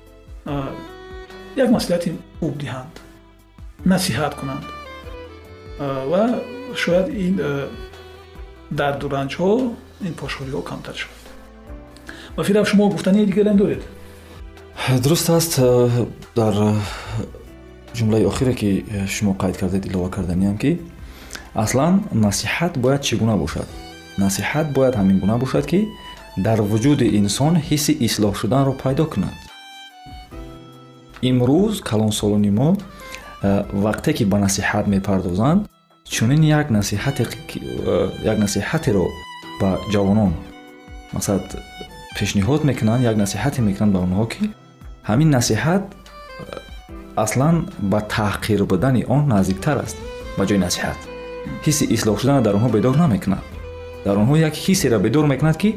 як 1.57 1.69
маслиҳати 1.77 2.11
ӯб 2.47 2.55
диҳанд 2.63 2.95
насиҳат 3.93 4.35
кунанд 4.41 4.65
ва 6.13 6.23
шояд 6.83 7.09
ин 7.25 7.35
дарду 8.79 9.07
ранҷҳо 9.17 9.51
ин 10.09 10.15
пошхӯриҳо 10.21 10.63
камтар 10.71 10.97
шавад 11.03 11.23
ва 12.37 12.43
фирав 12.45 12.69
шумо 12.71 12.85
гуфтании 12.95 13.27
дигарам 13.27 13.57
доред 13.57 13.83
дуруст 15.05 15.31
аст 15.31 15.53
дар 16.37 16.55
ҷумлаи 17.97 18.25
охире 18.31 18.55
ки 18.61 18.71
шумо 19.15 19.33
қайд 19.43 19.57
кардед 19.61 19.87
илова 19.87 20.11
карданиам 20.11 20.57
ки 20.59 20.81
аслан 21.55 21.95
насиҳат 22.13 22.79
бояд 22.79 23.03
чӣ 23.07 23.17
гуна 23.17 23.37
бошад? 23.37 23.69
Насиҳат 24.19 24.67
бояд 24.77 24.95
ҳамин 25.01 25.19
гуна 25.23 25.37
бошад 25.39 25.67
ки 25.67 25.89
дар 26.47 26.59
вуҷуди 26.71 27.07
инсон 27.21 27.55
ҳисси 27.69 27.93
ислоҳ 28.07 28.35
шуданро 28.41 28.73
пайдо 28.83 29.05
кунад. 29.13 29.37
Имрӯз 31.31 31.75
калонсолони 31.91 32.51
мо 32.59 32.69
вақте 33.87 34.11
ки 34.17 34.25
ба 34.33 34.39
насиҳат 34.47 34.87
мепардозанд 34.95 35.61
чунин 36.15 36.43
як 36.59 36.67
насиҳатеро 38.45 39.07
ба 39.61 39.71
ҷавонон 39.93 40.33
масалан 41.13 41.43
пешниҳод 42.19 42.61
мекунанд 42.71 43.03
як 43.11 43.17
насиҳате 43.23 43.61
мекунанд 43.69 43.93
ба 43.95 44.01
онҳо 44.07 44.25
ки 44.33 44.45
ҳамин 45.09 45.29
насиҳат 45.39 45.85
аслан 47.25 47.57
ба 47.93 47.99
таҳқир 48.17 48.61
будани 48.73 49.03
он 49.15 49.23
наздиктар 49.35 49.77
аст 49.85 49.97
ба 50.39 50.43
ҷои 50.49 50.61
насиҳат 50.67 51.12
ҳисси 51.65 51.85
ислоҳ 51.97 52.17
шудана 52.21 52.41
дар 52.47 52.55
онҳо 52.59 52.69
бедор 52.77 52.95
намекунад. 53.05 53.45
Дар 54.05 54.17
онҳо 54.23 54.35
як 54.49 54.55
ҳиссеро 54.65 54.99
бедор 55.05 55.25
мекунад 55.33 55.57
ки 55.63 55.71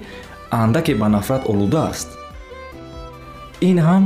андаке 0.52 0.94
ба 1.02 1.08
нафрат 1.16 1.44
олуда 1.52 1.82
аст 1.92 2.10
ин 3.70 3.78
ҳам 3.88 4.04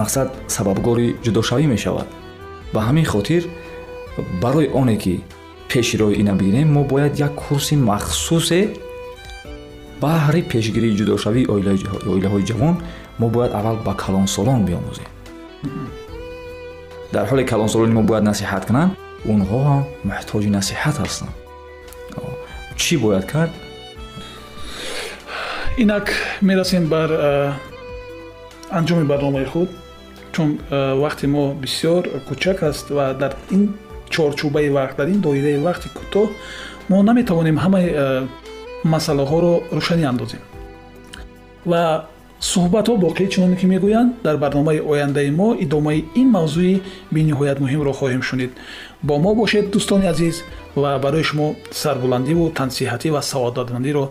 мақсад 0.00 0.28
сабабгори 0.56 1.08
ҷудошавӣ 1.24 1.66
мешавад. 1.74 2.08
Ба 2.74 2.80
ҳамин 2.88 3.06
хотир 3.12 3.42
барои 4.42 4.68
оне 4.80 4.96
ки 5.04 5.14
пеши 5.68 5.96
роҳи 6.00 6.14
ина 6.22 6.32
бигирем 6.40 6.68
мо 6.76 6.82
бояд 6.92 7.12
як 7.26 7.32
курси 7.42 7.74
махсусе 7.90 8.60
баҳри 10.02 10.42
пешгирии 10.52 10.96
ҷудошавии 11.00 11.48
оилаҳои 12.12 12.44
ҷавон 12.50 12.74
мо 13.20 13.26
бояд 13.34 13.52
аввал 13.58 13.76
ба 13.86 13.92
калонсолон 14.02 14.60
биомӯзем 14.68 15.08
дар 17.14 17.24
ҳоле 17.30 17.44
калонсолони 17.52 17.92
мо 17.98 18.02
бояд 18.08 18.24
насиҳат 18.30 18.64
кунанд 18.68 18.92
онҳо 19.32 19.58
ҳам 19.68 19.84
муҳтоҷи 20.08 20.50
насиҳат 20.58 20.96
ҳастанд. 21.02 21.34
Чӣ 22.80 22.94
бояд 23.04 23.24
кард? 23.32 23.52
Инак 25.82 26.06
мерасем 26.48 26.84
бар 26.94 27.10
анҷоми 28.78 29.04
барномаи 29.12 29.46
худ 29.52 29.68
чун 30.34 30.48
вақти 31.04 31.26
мо 31.34 31.44
бисёр 31.62 32.02
кӯчак 32.28 32.58
аст 32.70 32.86
ва 32.96 33.14
дар 33.22 33.32
ин 33.56 33.62
чорчӯбаи 34.14 34.68
вақт 34.78 34.96
дар 35.00 35.08
ин 35.14 35.20
доираи 35.26 35.58
вақти 35.68 35.88
кӯтоҳ 35.98 36.28
мо 36.90 37.02
наметавонем 37.08 37.56
ҳамаи 37.64 37.86
масъалаҳоро 38.92 39.52
рӯшанӣ 39.76 40.04
андозем. 40.12 40.42
Ва 41.70 41.82
суҳбатҳо 42.40 42.94
боқӣ 43.04 43.24
чуноне 43.32 43.56
ки 43.60 43.66
мегӯянд 43.66 44.10
дар 44.26 44.36
барномаи 44.36 44.80
ояндаи 44.90 45.30
мо 45.30 45.48
идомаи 45.64 46.04
ин 46.20 46.28
мавзӯи 46.36 46.80
бениҳоят 47.14 47.58
муҳимро 47.60 47.92
хоҳем 48.00 48.22
шунид. 48.28 48.50
Бо 49.02 49.14
мо 49.24 49.34
бошед 49.34 49.64
дӯстони 49.74 50.06
азиз 50.12 50.36
ва 50.76 50.98
барои 51.04 51.24
шумо 51.28 51.46
сарбуландиву 51.70 52.52
тансиҳатӣ 52.58 53.08
ва 53.14 53.22
саодатмандиро 53.22 54.04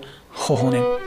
хоҳонем 0.44 1.07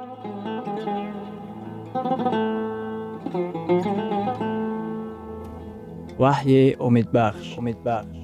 وحی 6.21 6.73
امید 6.79 7.11
بخش 7.11 7.57
امید 7.57 7.83
بخش 7.83 8.21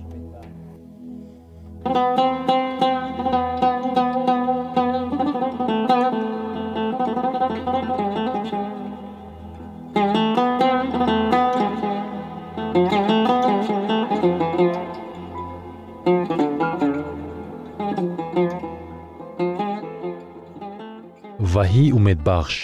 وаҳии 21.55 21.91
умедбахш 21.97 22.55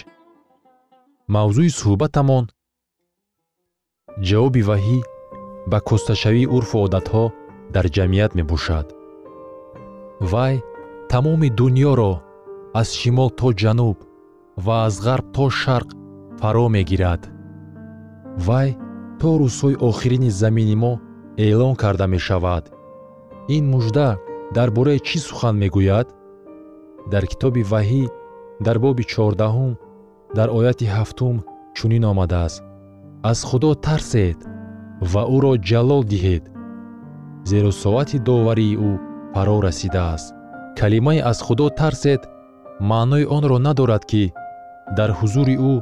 мавзӯи 1.34 1.70
суҳбатамон 1.80 2.46
ҷавоби 4.28 4.62
ваҳӣ 4.70 4.98
ба 5.72 5.78
кӯсташавии 5.88 6.52
урфу 6.56 6.78
одатҳо 6.86 7.26
дар 7.76 7.86
ҷамъият 7.96 8.32
мебошад. 8.40 8.88
Вай 10.32 10.56
тамоми 11.12 11.50
дуньёро 11.60 12.14
аз 12.80 12.88
шимол 13.00 13.30
то 13.40 13.48
ҷануб 13.62 13.98
ва 14.66 14.76
аз 14.88 14.96
ғарб 15.06 15.26
то 15.36 15.46
шарқ 15.62 15.90
фаро 16.40 16.66
мегирад. 16.76 17.22
Вай 18.48 18.70
то 19.20 19.30
рӯзҳои 19.42 19.80
охирини 19.90 20.32
замини 20.42 20.76
мо 20.84 20.94
эълон 21.46 21.76
карда 21.82 22.06
мешавад. 22.16 22.64
Ин 23.56 23.64
мужда 23.74 24.10
дар 24.56 24.70
бораи 24.76 25.00
чӣ 25.08 25.18
сухан 25.28 25.56
мегӯяд? 25.64 26.08
Дар 27.12 27.24
китоби 27.32 27.64
ваҳӣ 27.72 28.04
дар 28.66 28.78
боби 28.84 29.04
чордаҳум 29.14 29.74
дар 30.38 30.48
ояти 30.58 30.86
ҳафтум 30.96 31.36
чунин 31.78 32.04
омадааст. 32.12 32.64
Аз 33.32 33.40
худо 33.50 33.70
тарсед 33.86 34.38
ва 35.12 35.24
ӯро 35.36 35.54
ҷалол 35.70 36.04
диҳед. 36.12 36.44
Зеро 37.50 37.72
соати 37.84 38.18
доварии 38.30 38.78
ӯ 38.90 38.92
фаро 39.34 39.58
расидааст. 39.68 40.28
Калимаи 40.80 41.20
аз 41.32 41.38
худо 41.46 41.68
тарсед 41.80 42.22
маънои 42.90 43.26
онро 43.38 43.58
надорад 43.68 44.04
ки 44.12 44.24
дар 44.98 45.10
ҳузури 45.20 45.56
ӯ 45.72 45.74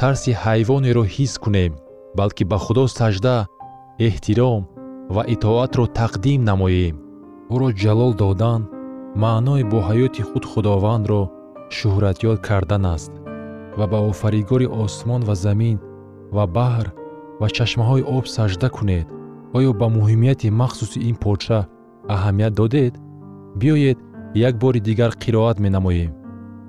тарси 0.00 0.32
ҳайвонеро 0.42 1.04
ҳис 1.14 1.32
кунем 1.42 1.72
балки 2.18 2.44
ба 2.50 2.58
худо 2.64 2.84
сажда 2.98 3.36
эҳтиром 4.06 4.62
ва 5.14 5.22
итоатро 5.34 5.84
тақдим 6.00 6.40
намоем. 6.50 6.96
Ӯро 7.54 7.68
ҷалол 7.82 8.12
додан 8.22 8.60
маънои 9.22 9.64
бо 9.70 9.78
ҳаёти 9.88 10.22
худ 10.28 10.44
худовандро 10.50 11.22
шӯҳратёд 11.76 12.38
кардан 12.48 12.84
аст 12.94 13.12
ва 13.78 13.86
ба 13.92 13.98
офаригори 14.10 14.66
осмон 14.84 15.22
ва 15.28 15.34
замин 15.44 15.76
ва 16.36 16.44
баҳр 16.56 16.86
ва 17.40 17.48
чашмаҳои 17.56 18.06
об 18.16 18.24
сажда 18.34 18.68
кунед. 18.76 19.06
Оё 19.56 19.70
ба 19.80 19.86
муҳимияти 19.96 20.54
махсуси 20.60 20.98
ин 21.10 21.16
подша 21.24 21.60
аҳамият 22.14 22.54
додед? 22.60 22.94
Биёед 23.60 23.98
як 24.48 24.54
бори 24.62 24.80
дигар 24.88 25.12
қироат 25.22 25.56
менамоем. 25.64 26.12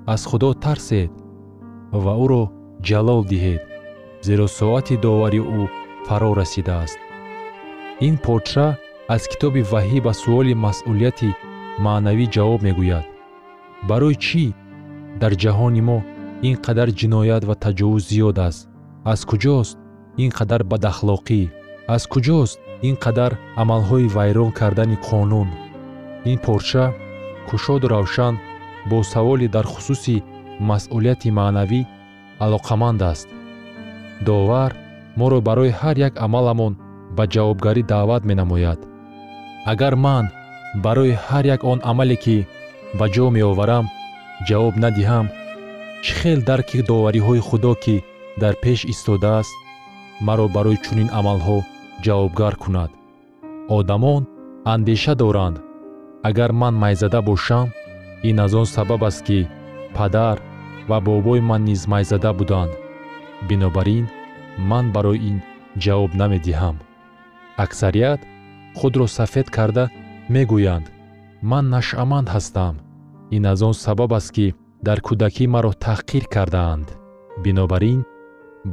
Аз 0.06 0.22
худо 0.30 0.50
тарсед 0.64 1.10
ва 2.04 2.12
ӯро 2.24 2.44
ҷалол 2.86 3.22
диҳед 3.30 3.62
зеро 4.26 4.46
соати 4.58 4.96
довари 5.04 5.40
ӯ 5.58 5.62
фаро 6.06 6.30
расидааст. 6.40 6.98
Ин 8.06 8.14
подша 8.24 8.66
аз 9.14 9.22
китоби 9.30 9.62
ваҳӣ 9.72 9.98
ба 10.06 10.12
суоли 10.22 10.54
масъулияти 10.64 11.30
маънавӣ 11.84 12.26
ҷавоб 12.34 12.60
мегӯяд. 12.66 13.06
Барои 13.88 14.16
чӣ? 14.26 14.44
Дар 15.20 15.32
ҷаҳони 15.42 15.82
мо 15.88 15.98
ин 16.48 16.54
қадар 16.64 16.88
ҷиноят 16.98 17.42
ва 17.48 17.54
таҷовуз 17.64 18.02
зиёд 18.10 18.38
аст. 18.48 18.60
Аз 19.12 19.20
куҷост 19.30 19.76
ин 20.22 20.30
қадар 20.38 20.62
бадахлоқӣ? 20.70 21.42
Аз 21.94 22.02
куҷост 22.12 22.58
ин 22.88 22.94
қадар 23.04 23.32
амалҳои 23.62 24.12
вайрон 24.16 24.50
кардани 24.58 24.96
қонун? 25.06 25.48
Ин 26.30 26.38
порча 26.44 26.84
кушоду 27.48 27.86
равшан 27.94 28.34
бо 28.90 28.98
саволе 29.12 29.48
дар 29.54 29.66
хусуси 29.72 30.16
масъулияти 30.68 31.30
маънавӣ 31.38 31.80
алоқаманд 32.44 33.00
аст. 33.12 33.28
Довар 34.26 34.70
моро 35.18 35.38
барои 35.48 35.76
ҳар 35.80 35.96
як 36.08 36.14
амаламон 36.26 36.74
ба 37.16 37.24
ҷавобгарӣ 37.32 37.82
даъват 37.92 38.22
менамояд. 38.30 38.80
Агар 39.72 39.94
ман 40.04 40.24
барои 40.84 41.14
ҳар 41.26 41.44
як 41.54 41.60
он 41.72 41.78
амале 41.90 42.16
ки 42.24 42.36
ба 42.98 43.06
ҷо 43.14 43.26
меоварам 43.36 43.86
ҷавоб 44.48 44.74
надиҳам 44.84 45.26
чӣ 46.04 46.12
хел 46.20 46.40
дарки 46.48 46.78
довариҳои 46.90 47.46
худо 47.48 47.72
ки 47.84 47.96
дар 48.42 48.54
пеш 48.62 48.80
истодааст 48.92 49.54
маро 50.26 50.46
барои 50.48 50.78
чунин 50.84 51.08
амалҳо 51.18 51.58
ҷавобгар 52.04 52.54
кунад. 52.62 52.90
Одамон 53.78 54.22
андеша 54.74 55.14
доранд 55.22 55.56
агар 56.28 56.50
ман 56.60 56.74
майзада 56.84 57.20
бошам 57.22 57.66
ин 58.28 58.36
аз 58.44 58.52
он 58.60 58.66
сабаб 58.66 59.02
аст 59.08 59.22
ки 59.26 59.48
падар 59.96 60.36
ва 60.88 60.98
бобои 61.00 61.40
ман 61.40 61.62
низ 61.64 61.82
майзада 61.92 62.32
буданд. 62.38 62.72
Бинобар 63.48 63.86
ин 63.98 64.06
ман 64.70 64.86
барои 64.94 65.20
ин 65.30 65.36
ҷавоб 65.82 66.12
намедиҳам. 66.20 66.76
Аксарият 67.64 68.20
худро 68.78 69.06
сафед 69.06 69.46
карда 69.56 69.84
мегӯянд. 70.34 70.86
Ман 71.50 71.64
нашъаманд 71.74 72.28
ҳастам. 72.34 72.74
Ин 73.36 73.44
аз 73.52 73.60
он 73.68 73.74
сабаб 73.84 74.12
аст 74.18 74.30
ки 74.36 74.46
дар 74.86 74.98
кӯдакӣ 75.06 75.44
маро 75.54 75.72
таҳқир 75.86 76.24
кардаанд 76.34 76.88
бинобар 77.44 77.82
ин 77.92 78.00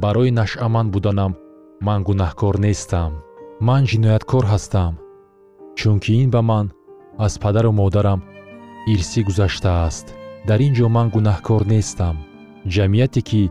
барои 0.02 0.30
нашъаманд 0.40 0.88
буданам 0.94 1.32
ман 1.86 2.00
гунаҳкор 2.08 2.54
нестам 2.66 3.12
ман 3.68 3.82
ҷинояткор 3.90 4.44
ҳастам 4.52 4.92
чунки 5.78 6.12
ин 6.22 6.30
ба 6.34 6.40
ман 6.50 6.66
аз 7.26 7.34
падару 7.42 7.72
модарам 7.80 8.20
ирсӣ 8.92 9.20
гузаштааст. 9.28 10.06
Дар 10.48 10.60
ин 10.66 10.72
ҷо 10.78 10.86
ман 10.96 11.08
гунаҳкор 11.14 11.62
нестам. 11.72 12.16
Ҷамъияте 12.74 13.20
ки 13.28 13.42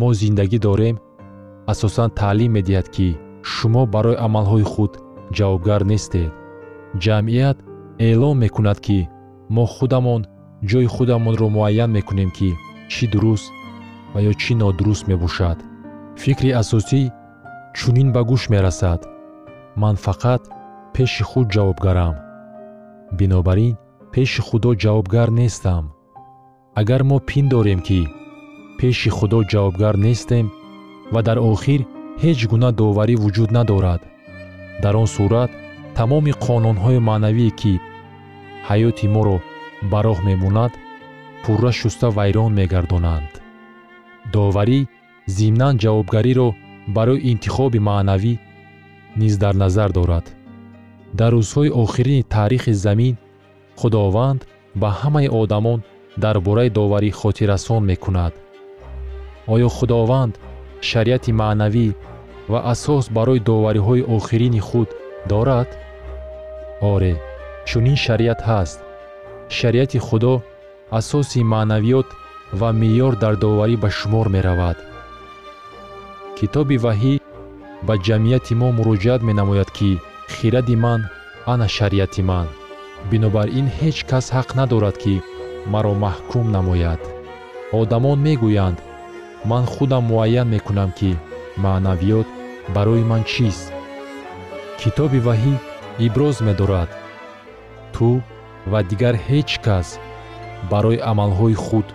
мо 0.00 0.08
зиндагӣ 0.20 0.58
дорем 0.66 0.96
асосан 1.72 2.10
таълим 2.18 2.50
медиҳад 2.56 2.88
ки 2.94 3.08
шумо 3.52 3.82
барои 3.94 4.20
амалҳои 4.26 4.66
худ 4.72 4.92
ҷавобгар 5.36 5.82
нестед. 5.92 6.32
Ҷамъият 7.04 7.58
эълон 8.08 8.36
мекунад 8.44 8.78
ки 8.86 8.98
мо 9.54 9.64
худамон 9.74 10.22
ҷои 10.70 10.86
худамонро 10.94 11.46
муайян 11.56 11.90
мекунем 11.96 12.30
ки 12.38 12.50
чӣ 12.92 13.04
дуруст 13.12 13.48
ва 14.12 14.18
ё 14.30 14.32
чӣ 14.42 14.52
нодуруст 14.60 15.04
мебошад 15.10 15.58
фикри 16.22 16.50
асосӣ 16.60 17.02
чунин 17.78 18.08
ба 18.14 18.22
гӯш 18.30 18.42
мерасад. 18.52 19.00
Ман 19.80 19.96
фақат 20.04 20.42
пеши 20.94 21.24
худ 21.30 21.46
ҷавобгарам. 21.54 22.16
Бинобар 23.18 23.58
ин 23.68 23.74
пеши 24.12 24.40
худо 24.48 24.70
ҷавобгар 24.82 25.28
нестам. 25.40 25.84
Агар 26.80 27.02
мо 27.08 27.18
пиндорем 27.28 27.80
ки 27.88 28.00
пеши 28.78 29.10
худо 29.16 29.38
ҷавобгар 29.52 29.94
нестем 30.06 30.46
ва 31.12 31.20
дар 31.26 31.38
охир 31.52 31.80
ҳеҷ 32.22 32.40
гуна 32.50 32.70
доварӣ 32.80 33.14
вуҷуд 33.22 33.50
надорад. 33.58 34.02
Дар 34.82 34.94
он 35.02 35.08
сурат 35.16 35.50
тамоми 35.96 36.32
қонунҳои 36.44 37.04
маънавие 37.08 37.50
ки 37.60 37.74
ҳаёти 38.68 39.06
моро 39.14 39.38
ба 39.90 39.98
роҳ 40.06 40.18
мемонад 40.28 40.72
пурра 41.42 41.72
шуста 41.80 42.06
вайрон 42.16 42.50
мегардонанд. 42.58 43.32
Доварӣ 44.34 44.80
зимнан 45.38 45.74
ҷавобгариро 45.82 46.48
барои 46.96 47.24
интихоби 47.32 47.80
маънавӣ 47.88 48.34
низ 49.20 49.34
дар 49.42 49.54
назар 49.62 49.90
дорад. 49.98 50.26
Дар 51.18 51.32
рӯзҳои 51.38 51.74
охирини 51.82 52.22
таърихи 52.34 52.72
замин 52.84 53.14
худованд 53.80 54.40
ба 54.80 54.88
ҳамаи 55.00 55.28
одамон 55.42 55.80
дар 56.22 56.36
бораи 56.46 56.70
доварӣ 56.78 57.10
хотиррасон 57.20 57.82
мекунад. 57.90 58.32
Оё 59.54 59.68
худованд 59.76 60.34
шариати 60.88 61.32
маънавӣ 61.40 61.88
ва 62.52 62.58
асос 62.72 63.04
барои 63.16 63.44
довариҳои 63.50 64.06
охирини 64.16 64.60
худ 64.68 64.88
дорад? 65.30 65.68
Оре 66.92 67.14
чунин 67.68 67.96
шариат 68.04 68.40
ҳаст. 68.48 68.78
Шариати 69.58 69.98
худо 70.06 70.34
асоси 70.98 71.40
маънавиёт 71.52 72.08
ва 72.60 72.68
меъёр 72.80 73.14
дар 73.22 73.34
доварӣ 73.44 73.76
ба 73.82 73.88
шумор 73.98 74.26
меравад 74.36 74.78
китоби 76.40 76.76
ваҳӣ 76.84 77.14
ба 77.86 77.94
ҷамъияти 78.06 78.54
мо 78.60 78.68
муроҷиат 78.78 79.20
менамояд 79.28 79.70
ки 79.76 79.90
хиради 80.34 80.76
ман 80.84 81.00
ана 81.52 81.66
шариати 81.76 82.22
ман. 82.30 82.46
Бинобар 83.10 83.48
ин 83.58 83.66
ҳеҷ 83.78 83.98
кас 84.10 84.26
ҳақ 84.36 84.48
надорад 84.60 84.96
ки 85.02 85.14
маро 85.72 85.92
маҳкум 86.04 86.46
намояд. 86.56 87.00
Одамон 87.80 88.18
мегӯянд 88.26 88.78
ман 89.50 89.64
худам 89.72 90.04
муайян 90.10 90.48
мекунам 90.54 90.90
ки 90.98 91.10
маънавиёт 91.64 92.28
барои 92.74 93.04
ман 93.10 93.22
чист 93.32 93.64
китоби 94.80 95.20
ваҳӣ 95.26 95.54
иброз 96.06 96.36
медорад. 96.46 96.90
Ту 97.94 98.08
ва 98.70 98.80
дигар 98.90 99.14
ҳеҷ 99.26 99.50
кас 99.66 99.88
барои 100.70 101.04
амалҳои 101.10 101.56
худ 101.64 101.86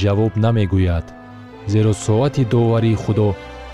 ҷавоб 0.00 0.32
намегӯяд 0.44 1.06
зеро 1.72 1.92
соати 2.06 2.42
доварии 2.54 3.00
худо 3.04 3.28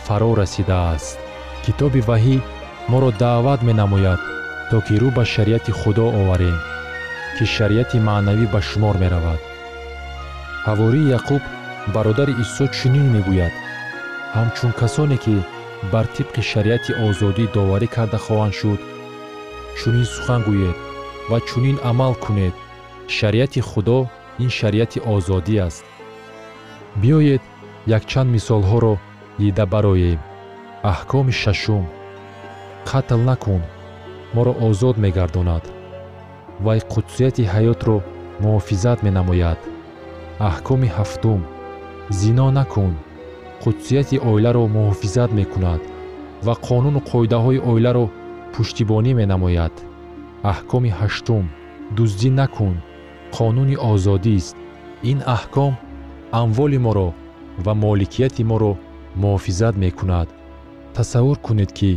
фаро 0.08 0.30
расидааст. 0.40 1.18
Китоби 1.64 2.00
ваҳӣ 2.08 2.36
моро 2.90 3.10
даъват 3.22 3.60
менамояд 3.68 4.20
то 4.70 4.76
ки 4.86 4.94
рӯ 5.02 5.08
ба 5.16 5.24
шариати 5.34 5.72
худо 5.80 6.06
оварем 6.20 6.58
ки 7.36 7.44
шариати 7.56 7.98
маънавӣ 8.08 8.46
ба 8.54 8.60
шумор 8.68 8.96
меравад. 9.02 9.40
Ҳавории 10.66 11.10
яқуб 11.18 11.42
бародари 11.94 12.34
исо 12.44 12.64
чунин 12.76 13.06
мегӯяд. 13.14 13.54
Ҳамчун 14.36 14.72
касоне 14.80 15.16
ки 15.24 15.34
бар 15.92 16.06
тибқи 16.16 16.42
шариати 16.50 16.92
озодӣ 17.06 17.44
доварӣ 17.54 17.88
карда 17.96 18.18
хоҳанд 18.26 18.54
шуд 18.60 18.80
чунин 19.78 20.06
сухан 20.14 20.40
гӯед 20.48 20.76
ва 21.30 21.38
чунин 21.48 21.76
амал 21.90 22.14
кунед. 22.24 22.54
Шариати 23.16 23.60
худо 23.70 23.98
ин 24.44 24.50
шариати 24.58 24.98
озодӣ 25.14 25.56
аст. 25.66 25.84
Биёед 27.00 27.42
якчанд 27.96 28.28
мисолҳоро 28.36 28.94
дида 29.38 29.64
бароем 29.66 30.20
аҳкоми 30.92 31.32
шашум. 31.42 31.84
Қатл 32.88 33.20
накун 33.30 33.62
моро 34.34 34.52
озод 34.66 34.96
мегардонад 35.04 35.64
вай 36.64 36.78
қудсияти 36.92 37.44
ҳаётро 37.54 37.96
муҳофизат 38.42 38.98
менамояд. 39.06 39.60
Аҳкоми 40.48 40.88
ҳафтум 40.96 41.40
зино 42.20 42.46
накун 42.58 42.92
қудсияти 43.62 44.16
оиларо 44.30 44.64
муҳофизат 44.76 45.30
мекунад 45.40 45.80
ва 46.46 46.54
қонуну 46.68 47.00
қоидаҳои 47.10 47.64
оиларо 47.70 48.06
пуштибонӣ 48.52 49.12
менамояд. 49.20 49.74
Аҳкоми 50.52 50.90
ҳаштум 51.00 51.44
дуздӣ 51.96 52.30
накун 52.40 52.76
қонуни 53.36 53.76
озодист. 53.92 54.56
Ин 55.10 55.18
аҳком 55.36 55.72
амволи 56.40 56.78
моро 56.86 57.08
ва 57.64 57.72
моликияти 57.84 58.44
моро 58.50 58.72
муҳофизат 59.22 59.74
мекунад 59.84 60.28
тасаввур 60.94 61.38
кунед 61.46 61.70
ки 61.78 61.92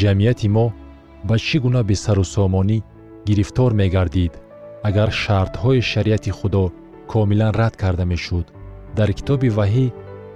ҷамъияти 0.00 0.48
мо 0.56 0.66
ба 1.28 1.36
чӣ 1.46 1.56
гуна 1.64 1.80
бесарусомонӣ 1.90 2.78
гирифтор 3.28 3.70
мегардид 3.80 4.32
агар 4.88 5.10
шартҳои 5.22 5.80
шариати 5.90 6.30
худо 6.38 6.64
комилан 7.10 7.52
рад 7.60 7.74
карда 7.82 8.04
мешуд 8.12 8.46
дар 8.98 9.08
китоби 9.18 9.48
ваҳӣ 9.58 9.86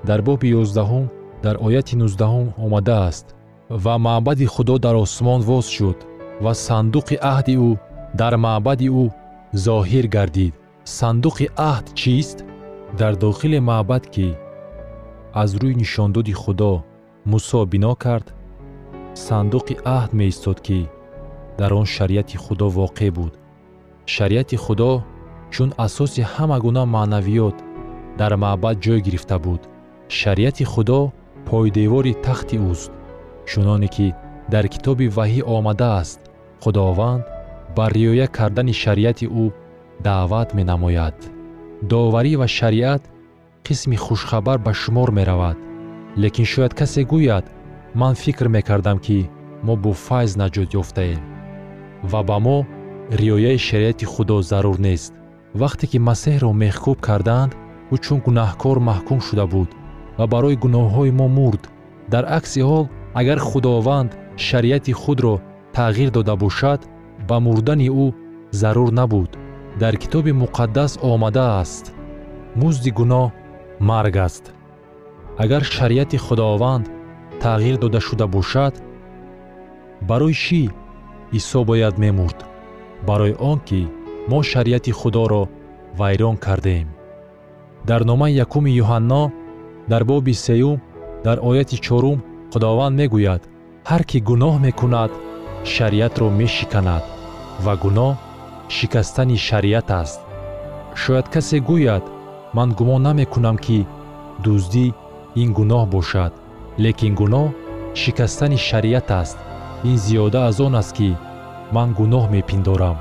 дар 0.08 0.20
боби 0.28 0.48
ёздаҳум 0.62 1.06
дар 1.44 1.56
ояти 1.66 1.94
нуздаҳум 2.02 2.48
омадааст 2.64 3.26
ва 3.84 3.94
маъбади 4.06 4.46
худо 4.54 4.74
дар 4.84 4.94
осмон 5.04 5.40
воз 5.50 5.66
шуд 5.76 5.98
ва 6.44 6.52
сандуқи 6.66 7.16
аҳди 7.32 7.54
ӯ 7.68 7.70
дар 8.20 8.34
маъбади 8.46 8.88
ӯ 9.02 9.04
зоҳир 9.64 10.06
гардид 10.16 10.54
сандуқи 10.98 11.46
аҳд 11.72 11.86
чист 12.00 12.38
дар 13.00 13.12
дохили 13.24 13.58
маъбад 13.70 14.04
ки 14.14 14.28
аз 15.42 15.50
рӯи 15.60 15.74
нишондоди 15.82 16.34
худо 16.42 16.72
мусо 17.30 17.60
бино 17.72 17.92
кард 18.04 18.26
сандуқи 19.26 19.74
аҳд 19.96 20.10
меистод 20.18 20.58
ки 20.66 20.80
дар 21.58 21.70
он 21.80 21.86
шариати 21.96 22.36
худо 22.44 22.66
воқеъ 22.78 23.10
буд. 23.18 23.32
Шариати 24.14 24.56
худо 24.64 24.90
чун 25.54 25.70
асоси 25.86 26.22
ҳама 26.32 26.58
гуна 26.64 26.82
маънавиёт 26.94 27.56
дар 28.18 28.32
маъбад 28.44 28.76
ҷой 28.84 29.00
гирифта 29.06 29.36
буд. 29.44 29.62
Шариати 30.18 30.64
худо 30.72 31.00
пойдевори 31.48 32.14
тахти 32.26 32.56
ӯст 32.72 32.92
чуноне 33.50 33.88
ки 33.94 34.06
дар 34.52 34.64
китоби 34.72 35.06
ваҳӣ 35.16 35.40
омадааст 35.56 36.20
худованд 36.62 37.24
ба 37.76 37.84
риоя 37.94 38.26
кардани 38.36 38.74
шариати 38.82 39.26
ӯ 39.42 39.44
даъват 40.06 40.48
менамояд. 40.58 41.16
Доварӣ 41.90 42.32
ва 42.40 42.48
шариат 42.58 43.02
қисми 43.66 43.96
хушхабар 43.96 44.58
ба 44.58 44.72
шумор 44.74 45.10
меравад. 45.10 45.56
Лекин 46.16 46.44
шояд 46.44 46.74
касе 46.74 47.02
гӯяд 47.02 47.44
ман 47.94 48.14
фикр 48.14 48.48
мекардам 48.48 48.98
ки 48.98 49.30
мо 49.62 49.74
бо 49.76 49.92
файз 49.92 50.36
наҷот 50.36 50.70
ёфтаем. 50.80 51.20
Ва 52.10 52.22
ба 52.28 52.38
мо 52.38 52.66
риояи 53.10 53.58
шариати 53.58 54.04
худо 54.04 54.42
зарур 54.42 54.78
нест. 54.78 55.12
Вақте 55.60 55.84
ки 55.90 55.98
масеҳро 56.08 56.50
меҳкӯб 56.62 56.98
карданд 57.08 57.52
ӯ 57.94 57.96
чун 58.04 58.18
гунаҳкор 58.26 58.76
маҳкум 58.88 59.20
шуда 59.26 59.46
буд 59.52 59.70
ва 60.18 60.24
барои 60.32 60.60
гуноҳҳои 60.64 61.12
мо 61.18 61.26
мурд. 61.36 61.62
Дар 62.12 62.24
акси 62.38 62.60
ҳол 62.68 62.86
агар 63.20 63.38
худованд 63.48 64.10
шариати 64.46 64.92
худро 65.02 65.34
тағйир 65.76 66.10
дода 66.16 66.34
бошад 66.44 66.80
ба 67.28 67.36
мурдани 67.46 67.88
ӯ 68.04 68.06
зарур 68.60 68.90
набуд. 68.98 69.30
Дар 69.82 69.94
китоби 70.02 70.32
муқаддас 70.42 70.92
омадааст. 71.12 71.84
Музди 72.60 72.90
гуноҳ 72.98 73.26
марг 73.80 74.16
аст. 74.16 74.52
Агар 75.38 75.64
шариати 75.64 76.16
худованд 76.16 76.86
тағйир 77.42 77.78
дода 77.78 78.00
шуда 78.00 78.26
бошад 78.26 78.74
барои 80.00 80.32
чӣ 80.32 80.70
исо 81.32 81.64
бояд 81.64 81.98
мемурд? 81.98 82.44
Барои 83.06 83.34
он 83.40 83.58
ки 83.60 83.88
мо 84.28 84.42
шариати 84.42 84.90
худоро 84.90 85.48
вайрон 85.98 86.36
кардем 86.36 86.88
дар 87.84 88.04
номаи 88.04 88.32
якуми 88.44 88.70
юҳанно 88.82 89.32
дар 89.88 90.04
боби 90.04 90.32
сеюм 90.32 90.80
дар 91.24 91.38
ояти 91.42 91.76
чорум 91.86 92.18
худованд 92.52 92.96
мегӯяд 93.00 93.42
ҳар 93.90 94.02
кӣ 94.10 94.18
гуноҳ 94.28 94.54
мекунад 94.66 95.10
шариатро 95.72 96.28
мешиканад 96.40 97.04
ва 97.64 97.74
гуноҳ 97.84 98.14
шикастани 98.76 99.36
шариат 99.48 99.88
аст 100.02 100.20
шояд 101.02 101.26
касе 101.34 101.58
гӯяд 101.68 102.04
ман 102.56 102.68
гумон 102.78 103.02
намекунам 103.06 103.56
ки 103.64 103.78
дуздӣ 104.44 104.86
ин 105.42 105.48
гуноҳ 105.58 105.84
бошад 105.94 106.32
лекин 106.84 107.12
гуноҳ 107.20 107.46
шикастани 108.00 108.58
шариат 108.68 109.08
аст. 109.22 109.38
Ин 109.90 109.96
зиёда 110.04 110.40
аз 110.48 110.56
он 110.66 110.74
аст 110.80 110.92
ки 110.96 111.10
ман 111.74 111.88
гуноҳ 111.98 112.24
мепиндорам. 112.34 112.96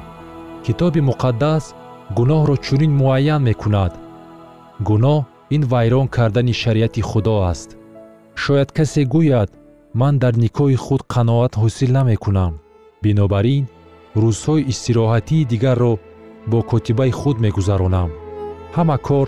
Китоби 0.66 1.02
муқаддас 1.10 1.64
гуноҳро 2.18 2.56
чунин 2.66 2.92
муайян 3.00 3.42
мекунад. 3.50 3.94
Гуноҳ 4.88 5.20
ин 5.56 5.64
вайрон 5.72 6.08
кардани 6.16 6.54
шариати 6.62 7.02
худо 7.10 7.36
аст. 7.52 7.70
Шояд 8.44 8.70
касе 8.78 9.04
гӯяд 9.14 9.50
ман 10.00 10.14
дар 10.24 10.34
никоҳи 10.44 10.78
худ 10.86 11.02
қаноат 11.14 11.54
ҳосил 11.62 11.92
намекунам. 11.98 12.54
Бинобар 13.04 13.46
ин 13.58 13.66
рӯзҳои 14.22 14.68
истироҳатии 14.72 15.48
дигарро 15.52 15.94
бо 16.52 16.60
котибаи 16.70 17.12
худ 17.20 17.38
мегузаронам. 17.46 18.10
Ҳама 18.76 18.98
кор 19.08 19.28